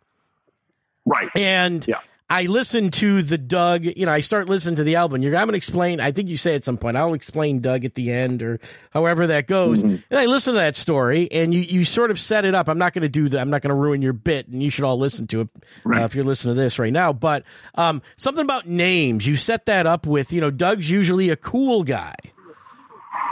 Right. 1.05 1.29
And 1.35 1.87
yeah. 1.87 2.01
I 2.31 2.45
listen 2.45 2.93
to 2.93 3.23
the 3.23 3.37
Doug, 3.37 3.85
you 3.85 4.07
know, 4.07 4.13
I 4.13 4.21
start 4.21 4.49
listening 4.49 4.77
to 4.77 4.85
the 4.85 4.95
album. 4.95 5.21
You're, 5.21 5.35
I'm 5.37 5.49
going 5.49 5.55
to 5.55 5.57
explain, 5.57 6.01
I 6.01 6.13
think 6.13 6.29
you 6.29 6.37
say 6.37 6.55
at 6.55 6.63
some 6.63 6.79
point, 6.79 6.97
I'll 6.97 7.13
explain 7.15 7.59
Doug 7.59 7.85
at 7.85 7.95
the 7.95 8.13
end 8.13 8.41
or 8.45 8.61
however 8.93 9.27
that 9.27 9.49
goes. 9.49 9.83
Mm-hmm. 9.83 9.97
And 10.09 10.19
I 10.19 10.27
listen 10.27 10.55
to 10.55 10.61
that 10.61 10.77
story 10.77 11.29
and 11.33 11.53
you, 11.53 11.63
you 11.63 11.83
sort 11.83 12.13
of 12.13 12.21
set 12.21 12.45
it 12.45 12.55
up. 12.55 12.69
I'm 12.69 12.79
not 12.79 12.93
going 12.93 13.03
to 13.03 13.09
do 13.09 13.29
that. 13.31 13.41
I'm 13.41 13.51
not 13.51 13.63
going 13.63 13.71
to 13.71 13.75
ruin 13.75 14.01
your 14.01 14.13
bit 14.13 14.47
and 14.47 14.63
you 14.63 14.71
should 14.71 14.85
all 14.85 14.97
listen 14.97 15.27
to 15.27 15.41
it 15.41 15.51
right. 15.83 16.03
uh, 16.03 16.05
if 16.05 16.15
you're 16.15 16.25
listening 16.25 16.55
to 16.55 16.61
this 16.61 16.79
right 16.79 16.93
now. 16.93 17.13
But 17.13 17.43
um, 17.75 18.01
something 18.17 18.45
about 18.45 18.65
names, 18.65 19.27
you 19.27 19.35
set 19.35 19.67
that 19.67 19.89
up 19.89 20.07
with, 20.07 20.33
you 20.33 20.41
know, 20.41 20.53
Doug's 20.53 20.89
usually 20.89 21.31
a 21.31 21.37
cool 21.37 21.83
guy 21.83 22.15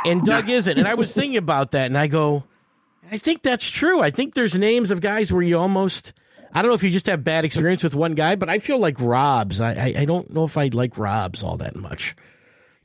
and 0.04 0.24
Doug 0.24 0.50
isn't. 0.50 0.76
And 0.76 0.88
I 0.88 0.94
was 0.94 1.14
thinking 1.14 1.36
about 1.36 1.70
that 1.70 1.86
and 1.86 1.96
I 1.96 2.08
go, 2.08 2.42
I 3.12 3.18
think 3.18 3.42
that's 3.42 3.70
true. 3.70 4.00
I 4.00 4.10
think 4.10 4.34
there's 4.34 4.58
names 4.58 4.90
of 4.90 5.00
guys 5.00 5.32
where 5.32 5.42
you 5.42 5.56
almost– 5.56 6.14
I 6.52 6.62
don't 6.62 6.70
know 6.70 6.74
if 6.74 6.82
you 6.82 6.90
just 6.90 7.06
have 7.06 7.24
bad 7.24 7.44
experience 7.44 7.82
with 7.82 7.94
one 7.94 8.14
guy, 8.14 8.36
but 8.36 8.48
I 8.48 8.58
feel 8.58 8.78
like 8.78 9.00
Rob's. 9.00 9.60
I 9.60 9.72
I, 9.72 9.94
I 9.98 10.04
don't 10.04 10.32
know 10.32 10.44
if 10.44 10.56
I 10.56 10.68
like 10.72 10.98
Rob's 10.98 11.42
all 11.42 11.56
that 11.58 11.76
much. 11.76 12.16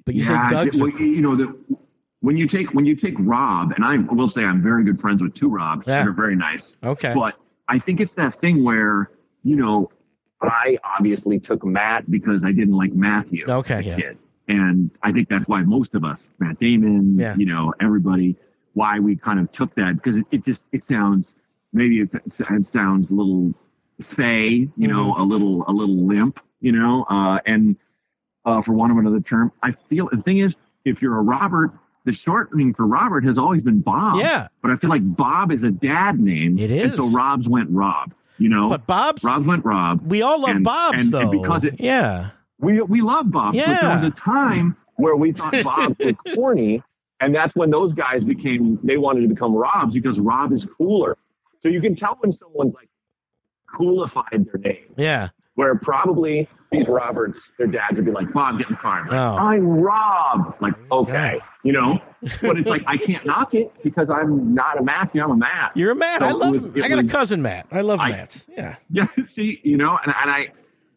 But 0.06 0.16
you 0.16 0.24
yeah, 0.24 0.48
say 0.48 0.56
Doug's. 0.56 0.82
Well, 0.82 0.90
you 0.92 1.22
know 1.22 1.36
the, 1.36 1.78
when 2.20 2.38
you 2.38 2.48
take 2.48 2.74
when 2.74 2.86
you 2.86 2.96
take 2.96 3.16
Rob, 3.20 3.72
and 3.72 3.84
I 3.84 3.98
will 3.98 4.30
say 4.30 4.44
I'm 4.44 4.62
very 4.62 4.84
good 4.84 5.00
friends 5.00 5.22
with 5.22 5.36
two 5.36 5.50
Robs. 5.50 5.84
Yeah. 5.88 6.04
They're 6.04 6.14
very 6.14 6.36
nice. 6.36 6.64
Okay. 6.84 7.14
But 7.14 7.36
I 7.68 7.80
think 7.80 8.00
it's 8.00 8.14
that 8.16 8.40
thing 8.42 8.64
where 8.64 9.12
you 9.44 9.56
know 9.56 9.92
I 10.42 10.78
obviously 10.98 11.40
took 11.40 11.66
Matt 11.66 12.10
because 12.10 12.42
I 12.44 12.52
didn't 12.52 12.76
like 12.76 12.94
Matthew. 12.94 13.46
Okay. 13.48 13.82
Yeah. 13.82 13.96
Kid. 13.96 14.18
And 14.48 14.92
I 15.02 15.12
think 15.12 15.30
that's 15.30 15.48
why 15.48 15.62
most 15.62 15.96
of 15.96 16.04
us, 16.04 16.20
Matt 16.40 16.60
Damon, 16.60 17.18
yeah. 17.18 17.36
you 17.38 17.46
know, 17.46 17.74
everybody, 17.80 18.36
why 18.74 19.00
we 19.00 19.16
kind 19.16 19.40
of 19.40 19.52
took 19.54 19.74
that 19.76 19.96
because 19.96 20.20
it, 20.20 20.26
it 20.32 20.46
just 20.46 20.62
it 20.72 20.84
sounds 20.88 21.28
maybe 21.74 22.00
it, 22.00 22.10
it 22.14 22.68
sounds 22.72 23.10
a 23.10 23.14
little 23.14 23.54
fey, 24.16 24.68
you 24.78 24.88
know, 24.88 25.12
mm-hmm. 25.12 25.22
a 25.22 25.24
little 25.24 25.64
a 25.68 25.72
little 25.72 26.08
limp, 26.08 26.40
you 26.62 26.72
know, 26.72 27.04
uh, 27.10 27.40
and 27.46 27.76
uh, 28.46 28.62
for 28.62 28.74
one 28.74 28.92
of 28.92 28.98
another 28.98 29.22
term, 29.22 29.52
I 29.62 29.76
feel 29.90 30.10
the 30.12 30.22
thing 30.22 30.40
is, 30.40 30.54
if 30.86 31.02
you're 31.02 31.18
a 31.18 31.22
Robert, 31.22 31.72
the 32.06 32.14
shortening 32.14 32.74
for 32.74 32.86
Robert 32.86 33.24
has 33.26 33.38
always 33.38 33.62
been 33.62 33.80
Bob. 33.80 34.18
Yeah, 34.18 34.48
but 34.62 34.72
I 34.72 34.78
feel 34.78 34.90
like 34.90 35.02
Bob 35.16 35.52
is 35.52 35.64
a 35.64 35.72
dad 35.72 36.20
name. 36.20 36.58
It 36.60 36.72
is. 36.72 36.92
And 36.92 36.96
so 36.96 37.10
Rob's 37.10 37.48
went 37.48 37.70
Rob. 37.70 38.14
You 38.38 38.50
know, 38.50 38.68
but 38.68 38.88
Bob's 38.88 39.24
Rob's 39.24 39.46
went 39.46 39.64
Rob. 39.64 40.02
We 40.06 40.22
all 40.22 40.42
love 40.42 40.56
and, 40.56 40.64
Bob's 40.64 41.00
and, 41.00 41.12
though. 41.12 41.20
And 41.20 41.32
because 41.32 41.64
it, 41.64 41.80
yeah, 41.80 42.32
we 42.60 42.82
we 42.82 43.02
love 43.02 43.32
Bob. 43.32 43.54
Yeah. 43.54 43.68
But 43.68 43.82
there 43.82 44.04
was 44.04 44.14
a 44.14 44.20
time 44.20 44.76
where 44.96 45.16
we 45.16 45.32
thought 45.32 45.54
Bob 45.64 45.96
was 46.04 46.16
corny, 46.36 46.84
and 47.20 47.34
that's 47.34 47.56
when 47.56 47.70
those 47.70 47.94
guys 47.94 48.24
became 48.24 48.80
they 48.84 48.98
wanted 48.98 49.22
to 49.22 49.28
become 49.28 49.56
Robs 49.56 49.94
because 49.94 50.20
Rob 50.20 50.52
is 50.52 50.66
cooler. 50.78 51.18
So 51.64 51.70
you 51.70 51.82
can 51.82 51.96
tell 51.96 52.18
when 52.20 52.38
someone's 52.38 52.74
like 52.76 52.90
coolified 53.76 54.46
their 54.52 54.60
name. 54.60 54.94
Yeah. 54.98 55.30
Where 55.56 55.76
probably 55.76 56.48
these 56.72 56.88
Roberts, 56.88 57.40
their 57.58 57.68
dads 57.68 57.96
would 57.96 58.06
be 58.06 58.12
like, 58.12 58.34
Bob, 58.34 58.58
get 58.58 58.68
in 58.68 58.74
the 58.74 58.80
car. 58.80 59.04
Like, 59.04 59.14
oh. 59.14 59.38
I'm 59.38 59.68
Rob. 59.68 60.56
Like, 60.60 60.74
okay. 60.92 61.36
Yeah. 61.38 61.46
You 61.64 61.72
know? 61.74 62.02
But 62.42 62.58
it's 62.58 62.68
like, 62.68 62.84
I 62.88 62.98
can't 62.98 63.26
knock 63.26 63.54
it 63.54 63.72
because 63.84 64.10
I'm 64.10 64.56
not 64.56 64.80
a 64.80 64.84
Matthew, 64.84 65.22
I'm 65.22 65.32
a 65.32 65.38
Matt. 65.38 65.72
You're 65.76 65.92
a 65.92 65.96
Matt. 65.96 66.22
So 66.22 66.26
I 66.26 66.32
love 66.32 66.74
was, 66.74 66.84
I 66.84 66.88
got 66.90 66.98
was, 66.98 67.06
a 67.06 67.10
cousin 67.10 67.42
Matt. 67.42 67.68
I 67.72 67.82
love 67.82 68.00
Matt. 68.00 68.46
Yeah. 68.50 68.76
Yeah. 68.90 69.08
See, 69.36 69.60
you 69.64 69.78
know, 69.78 69.98
and, 70.04 70.14
and 70.22 70.32
I, 70.32 70.50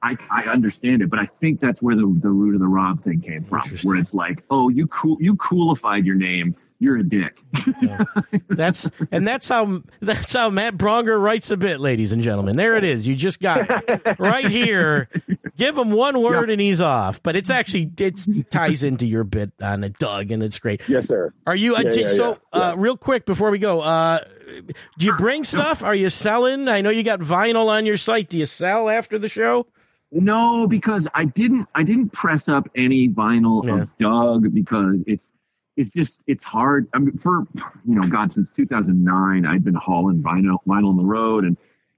I, 0.03 0.17
I 0.31 0.43
understand 0.45 1.03
it, 1.03 1.11
but 1.11 1.19
I 1.19 1.29
think 1.41 1.61
that's 1.61 1.81
where 1.83 1.97
the, 1.97 2.19
the 2.23 2.31
root 2.31 2.55
of 2.55 2.61
the 2.61 2.67
Rob 2.67 3.05
thing 3.05 3.21
came 3.21 3.45
from, 3.45 3.63
where 3.83 3.97
it's 3.97 4.15
like, 4.15 4.43
oh, 4.51 4.69
you 4.69 4.87
cool, 4.87 5.17
you 5.21 5.37
coolified 5.37 6.07
your 6.07 6.15
name 6.15 6.55
you're 6.79 6.99
a 6.99 7.03
dick. 7.03 7.37
yeah. 7.81 8.05
That's 8.49 8.91
and 9.11 9.27
that's 9.27 9.49
how 9.49 9.83
that's 10.01 10.33
how 10.33 10.51
Matt 10.51 10.77
Braunger 10.77 11.21
writes 11.21 11.51
a 11.51 11.57
bit, 11.57 11.81
ladies 11.81 12.13
and 12.13 12.23
gentlemen. 12.23 12.57
There 12.57 12.77
it 12.77 12.85
is. 12.85 13.07
You 13.07 13.15
just 13.15 13.41
got 13.41 13.67
it 13.69 14.17
right 14.19 14.47
here. 14.47 15.09
Give 15.57 15.77
him 15.77 15.91
one 15.91 16.21
word 16.21 16.51
and 16.51 16.61
he's 16.61 16.81
off. 16.81 17.23
But 17.23 17.37
it's 17.37 17.51
actually 17.51 17.91
it 17.99 18.51
ties 18.51 18.83
into 18.83 19.07
your 19.07 19.25
bit 19.25 19.53
on 19.61 19.85
it, 19.85 19.99
Doug, 19.99 20.31
and 20.31 20.43
it's 20.43 20.59
great. 20.59 20.83
Yes, 20.89 21.07
sir. 21.07 21.33
Are 21.47 21.57
you? 21.57 21.77
Uh, 21.77 21.83
yeah, 21.85 21.91
yeah, 21.93 22.07
so, 22.09 22.39
uh, 22.53 22.75
real 22.77 22.97
quick 22.97 23.25
before 23.25 23.51
we 23.51 23.59
go, 23.59 23.81
uh, 23.81 24.21
do 24.99 25.07
you 25.07 25.15
bring 25.17 25.45
stuff? 25.45 25.83
Are 25.83 25.95
you 25.95 26.11
selling? 26.11 26.69
I 26.69 26.81
know 26.83 26.91
you 26.91 27.03
got 27.03 27.21
vinyl 27.21 27.69
on 27.69 27.87
your 27.87 27.97
site. 27.97 28.29
Do 28.29 28.39
you 28.39 28.47
sell 28.47 28.89
after 28.91 29.19
the 29.19 29.29
show? 29.29 29.67
No, 30.13 30.67
because 30.69 31.03
I 31.15 31.25
didn't. 31.25 31.69
I 31.75 31.83
didn't 31.83 32.13
press 32.13 32.43
up 32.47 32.69
any 32.77 33.09
vinyl 33.09 33.69
of 33.69 33.89
Doug 33.99 34.55
because 34.55 34.97
it's 35.07 35.23
it's 35.77 35.93
just 35.93 36.13
it's 36.27 36.45
hard. 36.45 36.89
I 36.95 36.99
mean, 36.99 37.19
for 37.19 37.47
you 37.87 37.95
know, 37.95 38.09
God, 38.09 38.33
since 38.35 38.49
2009, 38.57 39.47
I'd 39.47 39.65
been 39.65 39.75
hauling 39.75 40.23
vinyl 40.23 40.59
vinyl 40.67 40.89
on 40.89 40.97
the 40.97 41.05
road, 41.05 41.45
and 41.45 41.57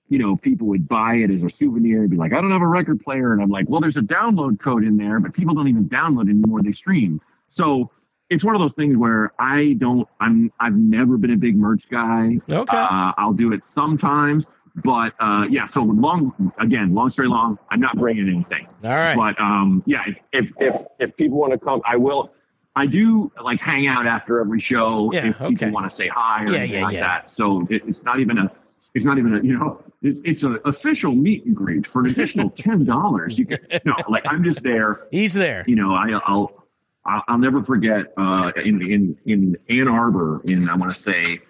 you 0.08 0.18
know, 0.18 0.36
people 0.36 0.66
would 0.68 0.88
buy 0.88 1.14
it 1.14 1.30
as 1.30 1.42
a 1.42 1.50
souvenir 1.56 2.00
and 2.00 2.10
be 2.10 2.16
like, 2.16 2.32
I 2.32 2.40
don't 2.40 2.50
have 2.50 2.62
a 2.62 2.66
record 2.66 3.00
player, 3.02 3.32
and 3.32 3.42
I'm 3.42 3.50
like, 3.50 3.66
well, 3.68 3.80
there's 3.80 3.96
a 3.96 4.00
download 4.00 4.60
code 4.60 4.82
in 4.82 4.96
there, 4.96 5.20
but 5.20 5.34
people 5.34 5.54
don't 5.54 5.68
even 5.68 5.88
download 5.88 6.28
anymore; 6.28 6.62
they 6.62 6.72
stream. 6.72 7.20
So 7.50 7.90
it's 8.30 8.44
one 8.44 8.54
of 8.54 8.60
those 8.60 8.74
things 8.74 8.96
where 8.96 9.32
I 9.38 9.74
don't. 9.78 10.08
I'm. 10.20 10.52
I've 10.58 10.76
never 10.76 11.16
been 11.16 11.32
a 11.32 11.36
big 11.36 11.56
merch 11.56 11.82
guy. 11.90 12.38
Okay. 12.48 12.76
Uh, 12.76 13.12
I'll 13.16 13.32
do 13.32 13.52
it 13.52 13.60
sometimes. 13.74 14.44
But 14.74 15.14
uh, 15.18 15.44
yeah, 15.50 15.68
so 15.72 15.82
long 15.82 16.52
again, 16.58 16.94
long 16.94 17.10
story 17.10 17.28
long. 17.28 17.58
I'm 17.70 17.80
not 17.80 17.96
bringing 17.96 18.28
anything. 18.28 18.68
All 18.84 18.90
right. 18.90 19.16
But 19.16 19.40
um, 19.40 19.82
yeah, 19.86 20.04
if 20.32 20.46
if 20.58 20.74
if 20.98 21.16
people 21.16 21.38
want 21.38 21.52
to 21.52 21.58
come, 21.58 21.80
I 21.84 21.96
will. 21.96 22.32
I 22.78 22.86
do 22.86 23.32
like 23.42 23.58
hang 23.58 23.88
out 23.88 24.06
after 24.06 24.40
every 24.40 24.60
show 24.60 25.10
yeah, 25.12 25.26
if 25.26 25.40
okay. 25.40 25.48
people 25.48 25.72
want 25.72 25.90
to 25.90 25.96
say 25.96 26.06
hi 26.06 26.44
or 26.44 26.52
yeah, 26.52 26.58
anything 26.58 26.78
yeah, 26.78 26.84
like 26.84 27.00
that. 27.00 27.30
So 27.36 27.66
it, 27.68 27.82
it's 27.88 28.00
not 28.04 28.20
even 28.20 28.38
a, 28.38 28.52
it's 28.94 29.04
not 29.04 29.18
even 29.18 29.34
a, 29.34 29.42
you 29.42 29.58
know, 29.58 29.82
it, 30.00 30.16
it's 30.24 30.44
an 30.44 30.60
official 30.64 31.12
meet 31.12 31.44
and 31.44 31.56
greet 31.56 31.88
for 31.88 32.02
an 32.02 32.10
additional 32.10 32.50
ten 32.56 32.84
dollars. 32.84 33.36
You 33.36 33.46
can 33.46 33.58
no, 33.84 33.94
like 34.08 34.24
I'm 34.28 34.44
just 34.44 34.62
there. 34.62 35.08
He's 35.10 35.34
there. 35.34 35.64
You 35.66 35.74
know, 35.74 35.92
I, 35.92 36.20
I'll 36.24 36.64
I'll 37.04 37.38
never 37.38 37.64
forget 37.64 38.12
uh, 38.16 38.52
in 38.64 38.80
in 38.80 39.18
in 39.26 39.56
Ann 39.68 39.88
Arbor 39.88 40.40
in 40.44 40.68
I 40.68 40.76
want 40.76 40.94
to 40.94 41.02
say 41.02 41.40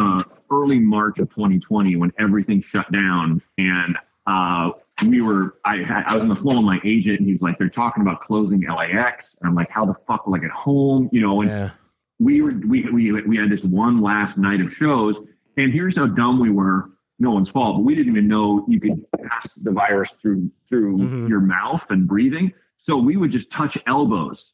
uh, 0.00 0.24
early 0.50 0.80
March 0.80 1.20
of 1.20 1.30
2020 1.30 1.94
when 1.94 2.12
everything 2.18 2.64
shut 2.72 2.90
down 2.90 3.40
and 3.56 3.96
uh, 4.26 4.70
we 5.08 5.20
were 5.20 5.56
I 5.64 5.82
I 6.06 6.14
was 6.14 6.22
on 6.22 6.28
the 6.28 6.36
phone 6.36 6.56
with 6.56 6.64
my 6.64 6.80
agent 6.84 7.20
and 7.20 7.28
he's 7.28 7.40
like 7.40 7.58
they're 7.58 7.68
talking 7.68 8.02
about 8.02 8.20
closing 8.22 8.62
LAX 8.62 9.36
and 9.40 9.48
I'm 9.48 9.54
like 9.54 9.70
how 9.70 9.84
the 9.84 9.94
fuck 10.06 10.26
will 10.26 10.34
I 10.34 10.38
get 10.38 10.50
home 10.50 11.08
you 11.12 11.20
know 11.20 11.40
and 11.40 11.50
yeah. 11.50 11.70
we 12.18 12.42
were 12.42 12.52
we, 12.66 12.88
we 12.90 13.12
we 13.22 13.36
had 13.36 13.50
this 13.50 13.62
one 13.62 14.00
last 14.00 14.38
night 14.38 14.60
of 14.60 14.72
shows 14.72 15.16
and 15.56 15.72
here's 15.72 15.96
how 15.96 16.06
dumb 16.06 16.40
we 16.40 16.50
were 16.50 16.90
no 17.18 17.30
one's 17.32 17.50
fault 17.50 17.76
but 17.76 17.82
we 17.82 17.94
didn't 17.94 18.12
even 18.12 18.28
know 18.28 18.64
you 18.68 18.80
could 18.80 19.04
pass 19.22 19.48
the 19.62 19.70
virus 19.70 20.10
through 20.20 20.50
through 20.68 20.98
mm-hmm. 20.98 21.26
your 21.26 21.40
mouth 21.40 21.82
and 21.90 22.06
breathing 22.06 22.52
so 22.84 22.96
we 22.96 23.16
would 23.16 23.30
just 23.30 23.50
touch 23.50 23.78
elbows 23.86 24.52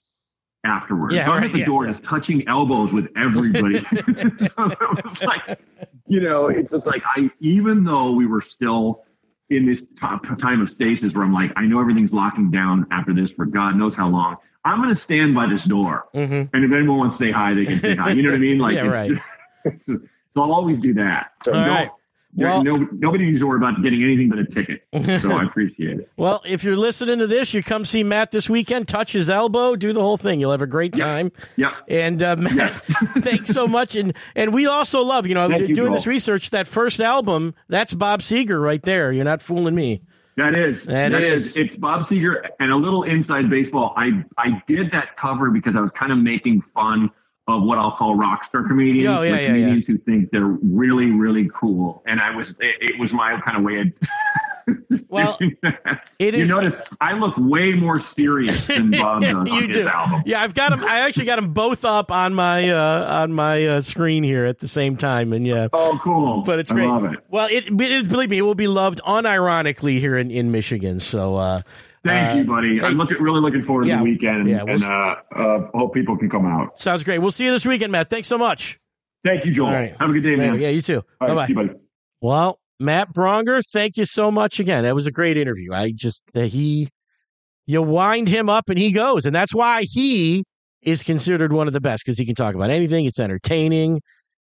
afterwards. 0.65 1.15
Yeah, 1.15 1.29
right, 1.29 1.45
at 1.45 1.53
the 1.53 1.61
yeah, 1.61 1.65
door 1.65 1.87
yeah. 1.87 1.93
just 1.93 2.05
touching 2.05 2.47
elbows 2.49 2.93
with 2.93 3.07
everybody. 3.17 3.81
so 3.91 3.97
it 4.01 4.89
was 5.05 5.23
like, 5.23 5.61
you 6.07 6.21
know, 6.21 6.49
it's 6.49 6.71
just 6.71 6.87
like 6.87 7.03
I, 7.17 7.31
even 7.41 7.85
though 7.85 8.13
we 8.13 8.27
were 8.27 8.43
still 8.43 9.05
in 9.51 9.67
this 9.67 9.79
top 9.99 10.25
time 10.41 10.61
of 10.61 10.71
stasis 10.71 11.15
where 11.15 11.25
I'm 11.25 11.33
like, 11.33 11.53
I 11.57 11.67
know 11.67 11.81
everything's 11.81 12.13
locking 12.13 12.51
down 12.51 12.87
after 12.91 13.15
this 13.15 13.31
for 13.31 13.47
God 13.47 13.77
knows 13.77 13.95
how 13.95 14.09
long. 14.09 14.37
I'm 14.65 14.83
going 14.83 14.95
to 14.95 15.03
stand 15.03 15.35
by 15.35 15.47
this 15.47 15.63
door. 15.65 16.07
Mm-hmm. 16.15 16.55
And 16.55 16.65
if 16.65 16.73
anyone 16.73 16.99
wants 16.99 17.19
to 17.19 17.25
say 17.25 17.33
hi, 17.33 17.55
they 17.55 17.65
can 17.65 17.81
say 17.81 17.97
hi. 17.97 18.11
You 18.11 18.23
know 18.23 18.31
what 18.31 18.37
I 18.37 18.41
mean? 18.41 18.59
Like, 18.59 18.75
yeah, 18.75 18.83
right. 18.83 19.13
so 19.87 20.01
I'll 20.37 20.53
always 20.53 20.79
do 20.81 20.95
that. 20.95 21.33
So 21.45 21.53
All 21.53 21.65
don't, 21.65 21.75
right. 21.75 21.91
Well, 22.45 22.63
no, 22.63 22.77
nobody 22.93 23.27
needs 23.27 23.41
to 23.41 23.47
worry 23.47 23.59
about 23.59 23.83
getting 23.83 24.03
anything 24.03 24.29
but 24.29 24.39
a 24.39 24.45
ticket. 24.47 24.83
So 25.23 25.33
I 25.33 25.45
appreciate 25.45 25.99
it. 26.01 26.13
Well, 26.17 26.43
if 26.47 26.63
you're 26.65 26.77
listening 26.77 27.19
to 27.19 27.27
this, 27.27 27.53
you 27.55 27.63
come 27.63 27.85
see 27.85 28.05
Matt 28.05 28.31
this 28.31 28.49
weekend, 28.49 28.87
touch 28.89 29.13
his 29.13 29.29
elbow, 29.29 29.75
do 29.75 29.93
the 29.93 30.01
whole 30.01 30.17
thing. 30.17 30.39
You'll 30.39 30.53
have 30.53 30.63
a 30.63 30.67
great 30.67 30.93
time. 30.93 31.33
Yep. 31.57 31.73
And 31.89 32.23
uh, 32.23 32.37
Matt, 32.37 32.85
thanks 33.21 33.51
so 33.51 33.67
much. 33.67 33.97
And 33.97 34.15
and 34.37 34.55
we 34.55 34.67
also 34.67 35.03
love, 35.03 35.27
you 35.27 35.35
know, 35.35 35.49
Thank 35.49 35.63
doing 35.67 35.75
Joel. 35.75 35.93
this 35.93 36.07
research. 36.07 36.51
That 36.51 36.69
first 36.69 37.01
album, 37.01 37.55
that's 37.69 37.95
Bob 37.95 38.21
Seger 38.21 38.63
right 38.63 38.83
there. 38.83 39.13
You're 39.13 39.25
not 39.25 39.43
fooling 39.43 39.75
me. 39.75 40.03
That 40.37 40.55
is. 40.55 40.85
That 40.87 41.13
is. 41.13 41.57
It's 41.57 41.75
Bob 41.77 42.07
Seger 42.07 42.49
and 42.61 42.71
a 42.71 42.77
little 42.77 43.03
inside 43.03 43.51
baseball. 43.51 43.93
I 43.97 44.25
I 44.37 44.63
did 44.69 44.93
that 44.93 45.17
cover 45.17 45.51
because 45.51 45.75
I 45.77 45.81
was 45.81 45.91
kind 45.99 46.13
of 46.13 46.19
making 46.19 46.63
fun 46.75 47.11
of 47.57 47.63
what 47.65 47.79
I'll 47.79 47.97
call 47.97 48.17
rockstar 48.17 48.67
comedians, 48.69 49.09
Oh, 49.09 49.23
yeah, 49.23 49.39
yeah, 49.41 49.47
comedians 49.49 49.87
who 49.87 49.99
think 49.99 50.31
they're 50.31 50.45
really 50.45 51.07
really 51.11 51.49
cool. 51.55 52.03
And 52.07 52.21
I 52.21 52.35
was 52.37 52.49
it, 52.61 52.77
it 52.81 52.99
was 53.01 53.13
my 53.13 53.41
kind 53.41 53.57
of 53.59 53.63
way 53.65 53.81
of 53.81 53.87
Well, 55.09 55.39
it 56.19 56.35
you 56.35 56.43
is. 56.43 56.49
notice 56.51 56.75
I 57.01 57.15
look 57.15 57.35
way 57.39 57.73
more 57.73 58.03
serious 58.15 58.67
than 58.67 58.91
Bob 58.93 59.23
does 59.23 59.35
on 59.35 59.47
you 59.47 59.67
his 59.69 59.77
do. 59.79 59.89
album. 59.89 60.23
Yeah, 60.27 60.43
I've 60.43 60.53
got 60.55 60.71
them. 60.71 60.85
I 60.85 61.01
actually 61.01 61.25
got 61.25 61.37
them 61.37 61.55
both 61.55 61.87
up 61.87 62.13
on 62.13 62.35
my 62.35 62.69
uh, 62.71 63.23
on 63.23 63.33
my 63.33 63.67
uh, 63.67 63.81
screen 63.81 64.23
here 64.25 64.45
at 64.45 64.59
the 64.59 64.69
same 64.69 64.99
time, 64.99 65.33
and 65.33 65.47
yeah. 65.47 65.69
Oh, 65.73 65.99
cool! 66.03 66.43
But 66.43 66.59
it's 66.59 66.71
I 66.71 66.75
great. 66.75 66.87
love 66.87 67.05
it. 67.07 67.19
Well, 67.31 67.47
it, 67.51 67.65
it 67.71 68.09
believe 68.11 68.29
me, 68.29 68.37
it 68.39 68.43
will 68.43 68.55
be 68.55 68.69
loved 68.69 69.01
unironically 69.07 70.01
here 70.01 70.19
in, 70.19 70.31
in 70.31 70.51
Michigan. 70.53 71.01
So, 71.01 71.37
uh, 71.37 71.63
Thank 72.05 72.31
uh, 72.31 72.39
you, 72.39 72.45
buddy. 72.45 72.79
hey- 72.79 72.87
I'm 72.87 72.97
looking, 72.97 73.19
really 73.21 73.41
looking 73.41 73.65
forward 73.65 73.83
to 73.83 73.89
Yeah, 73.89 73.99
the 73.99 74.05
weekend, 74.05 74.49
yeah, 74.49 74.63
we'll 74.63 74.75
and 74.75 74.85
uh, 74.85 75.17
uh, 75.35 75.69
hope 75.75 75.95
people 75.95 76.17
can 76.17 76.31
come 76.31 76.47
out. 76.47 76.81
sounds 76.81 77.05
great. 77.05 77.19
We'll 77.19 77.31
see 77.31 77.45
you 77.45 77.51
this 77.51 77.67
weekend, 77.67 77.93
Matt. 77.93 78.11
Thanks 78.11 78.29
so 78.29 78.39
much. 78.39 78.79
Thank 79.25 79.45
you, 79.45 79.55
Joel. 79.55 79.67
All 79.67 79.73
right. 79.73 79.97
Have 79.99 80.11
a 80.11 80.13
good 80.13 80.23
day, 80.23 80.37
man. 80.37 80.61
Yeah, 80.61 80.69
you 80.69 80.81
too. 80.81 81.03
Bye 81.19 81.33
right, 81.33 81.49
bye. 81.49 81.55
buddy. 81.55 81.79
Well, 82.21 82.61
Matt 82.81 83.13
Braunger, 83.13 83.63
thank 83.73 83.97
you 83.97 84.05
so 84.05 84.31
much 84.31 84.61
again. 84.61 84.85
That 84.85 84.95
was 84.95 85.07
a 85.07 85.13
great 85.13 85.37
interview. 85.37 85.73
I 85.73 85.91
just 85.93 86.23
uh, 86.35 86.43
he 86.43 86.89
you 87.67 87.83
wind 87.83 88.29
him 88.29 88.49
up 88.49 88.69
and 88.69 88.79
he 88.79 88.93
goes, 88.93 89.27
and 89.27 89.35
that's 89.35 89.55
why 89.55 89.83
he 89.83 90.45
is 90.83 91.03
considered 91.03 91.53
one 91.53 91.67
of 91.67 91.73
the 91.73 91.81
best 91.81 92.05
because 92.05 92.19
he 92.19 92.25
can 92.25 92.35
talk 92.35 92.55
about 92.55 92.71
anything. 92.71 93.05
It's 93.05 93.19
entertaining. 93.21 94.01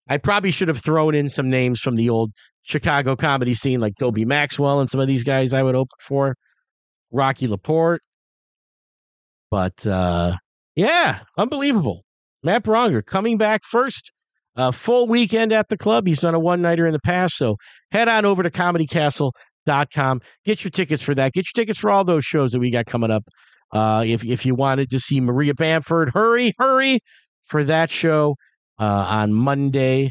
I 0.09 0.19
probably 0.19 0.51
should 0.51 0.69
have 0.69 0.79
thrown 0.79 1.15
in 1.15 1.29
some 1.29 1.49
names 1.49 1.81
from 1.81 1.97
the 1.97 2.11
old 2.11 2.33
Chicago 2.63 3.15
comedy 3.15 3.55
scene, 3.55 3.81
like 3.81 3.95
Dobie 3.97 4.25
Maxwell 4.25 4.81
and 4.81 4.89
some 4.89 5.01
of 5.01 5.07
these 5.07 5.25
guys 5.25 5.55
I 5.55 5.63
would 5.63 5.75
open 5.75 5.97
for, 6.01 6.37
Rocky 7.15 7.47
Laporte. 7.47 8.03
But 9.51 9.87
uh, 9.87 10.37
yeah, 10.75 11.21
unbelievable. 11.39 12.03
Matt 12.43 12.65
Braunger 12.65 13.05
coming 13.05 13.39
back 13.39 13.63
first 13.65 14.13
a 14.57 14.73
full 14.73 15.07
weekend 15.07 15.53
at 15.53 15.69
the 15.69 15.77
club. 15.77 16.07
He's 16.07 16.21
done 16.21 16.35
a 16.35 16.41
one 16.41 16.61
nighter 16.61 16.87
in 16.87 16.93
the 16.93 17.01
past. 17.01 17.37
So 17.37 17.57
head 17.91 18.09
on 18.09 18.25
over 18.25 18.43
to 18.43 18.51
comedycastle.com. 18.51 20.21
Get 20.45 20.65
your 20.65 20.71
tickets 20.71 21.03
for 21.03 21.15
that. 21.15 21.33
Get 21.33 21.47
your 21.47 21.63
tickets 21.63 21.79
for 21.79 21.91
all 21.91 22.05
those 22.05 22.25
shows 22.25 22.53
that 22.53 22.59
we 22.59 22.71
got 22.71 22.87
coming 22.87 23.11
up. 23.11 23.25
Uh, 23.73 24.05
if, 24.07 24.25
if 24.25 24.45
you 24.45 24.55
wanted 24.55 24.91
to 24.91 25.01
see 25.01 25.21
Maria 25.21 25.55
Bamford, 25.55 26.11
hurry, 26.13 26.53
hurry 26.59 27.01
for 27.45 27.65
that 27.65 27.91
show 27.91 28.37
uh, 28.79 28.85
on 28.85 29.33
Monday, 29.33 30.11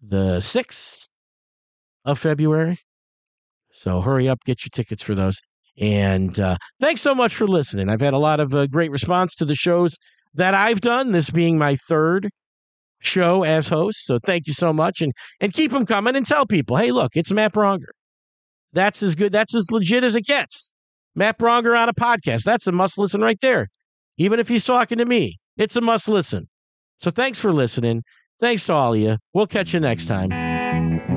the 0.00 0.38
6th 0.38 1.08
of 2.04 2.18
February. 2.18 2.78
So 3.72 4.00
hurry 4.00 4.28
up, 4.28 4.38
get 4.44 4.64
your 4.64 4.70
tickets 4.72 5.02
for 5.02 5.14
those. 5.14 5.40
And 5.78 6.38
uh, 6.40 6.56
thanks 6.80 7.02
so 7.02 7.14
much 7.14 7.34
for 7.34 7.46
listening. 7.46 7.88
I've 7.88 8.00
had 8.00 8.14
a 8.14 8.18
lot 8.18 8.40
of 8.40 8.54
uh, 8.54 8.66
great 8.66 8.90
response 8.90 9.34
to 9.36 9.44
the 9.44 9.54
shows 9.54 9.96
that 10.34 10.54
I've 10.54 10.80
done, 10.80 11.12
this 11.12 11.30
being 11.30 11.58
my 11.58 11.76
third 11.76 12.30
show 13.00 13.42
as 13.42 13.68
host. 13.68 14.04
So 14.04 14.18
thank 14.24 14.46
you 14.46 14.52
so 14.54 14.72
much, 14.72 15.00
and 15.00 15.12
and 15.40 15.52
keep 15.52 15.70
them 15.70 15.86
coming 15.86 16.16
and 16.16 16.26
tell 16.26 16.46
people, 16.46 16.76
hey, 16.76 16.92
look, 16.92 17.12
it's 17.14 17.32
Matt 17.32 17.52
Braunger. 17.52 17.90
That's 18.72 19.02
as 19.02 19.14
good. 19.14 19.32
That's 19.32 19.54
as 19.54 19.70
legit 19.70 20.04
as 20.04 20.16
it 20.16 20.24
gets. 20.24 20.72
Matt 21.14 21.38
Braunger 21.38 21.78
on 21.78 21.88
a 21.88 21.94
podcast. 21.94 22.44
That's 22.44 22.66
a 22.66 22.72
must 22.72 22.98
listen 22.98 23.20
right 23.22 23.40
there. 23.40 23.68
Even 24.18 24.40
if 24.40 24.48
he's 24.48 24.64
talking 24.64 24.98
to 24.98 25.04
me, 25.04 25.38
it's 25.56 25.76
a 25.76 25.80
must 25.80 26.08
listen. 26.08 26.48
So 26.98 27.10
thanks 27.10 27.38
for 27.38 27.52
listening. 27.52 28.02
Thanks 28.40 28.66
to 28.66 28.74
all 28.74 28.94
of 28.94 29.00
you. 29.00 29.16
We'll 29.32 29.46
catch 29.46 29.72
you 29.72 29.80
next 29.80 30.06
time. 30.06 30.28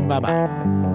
Bye 0.07 0.19
bye. 0.19 0.88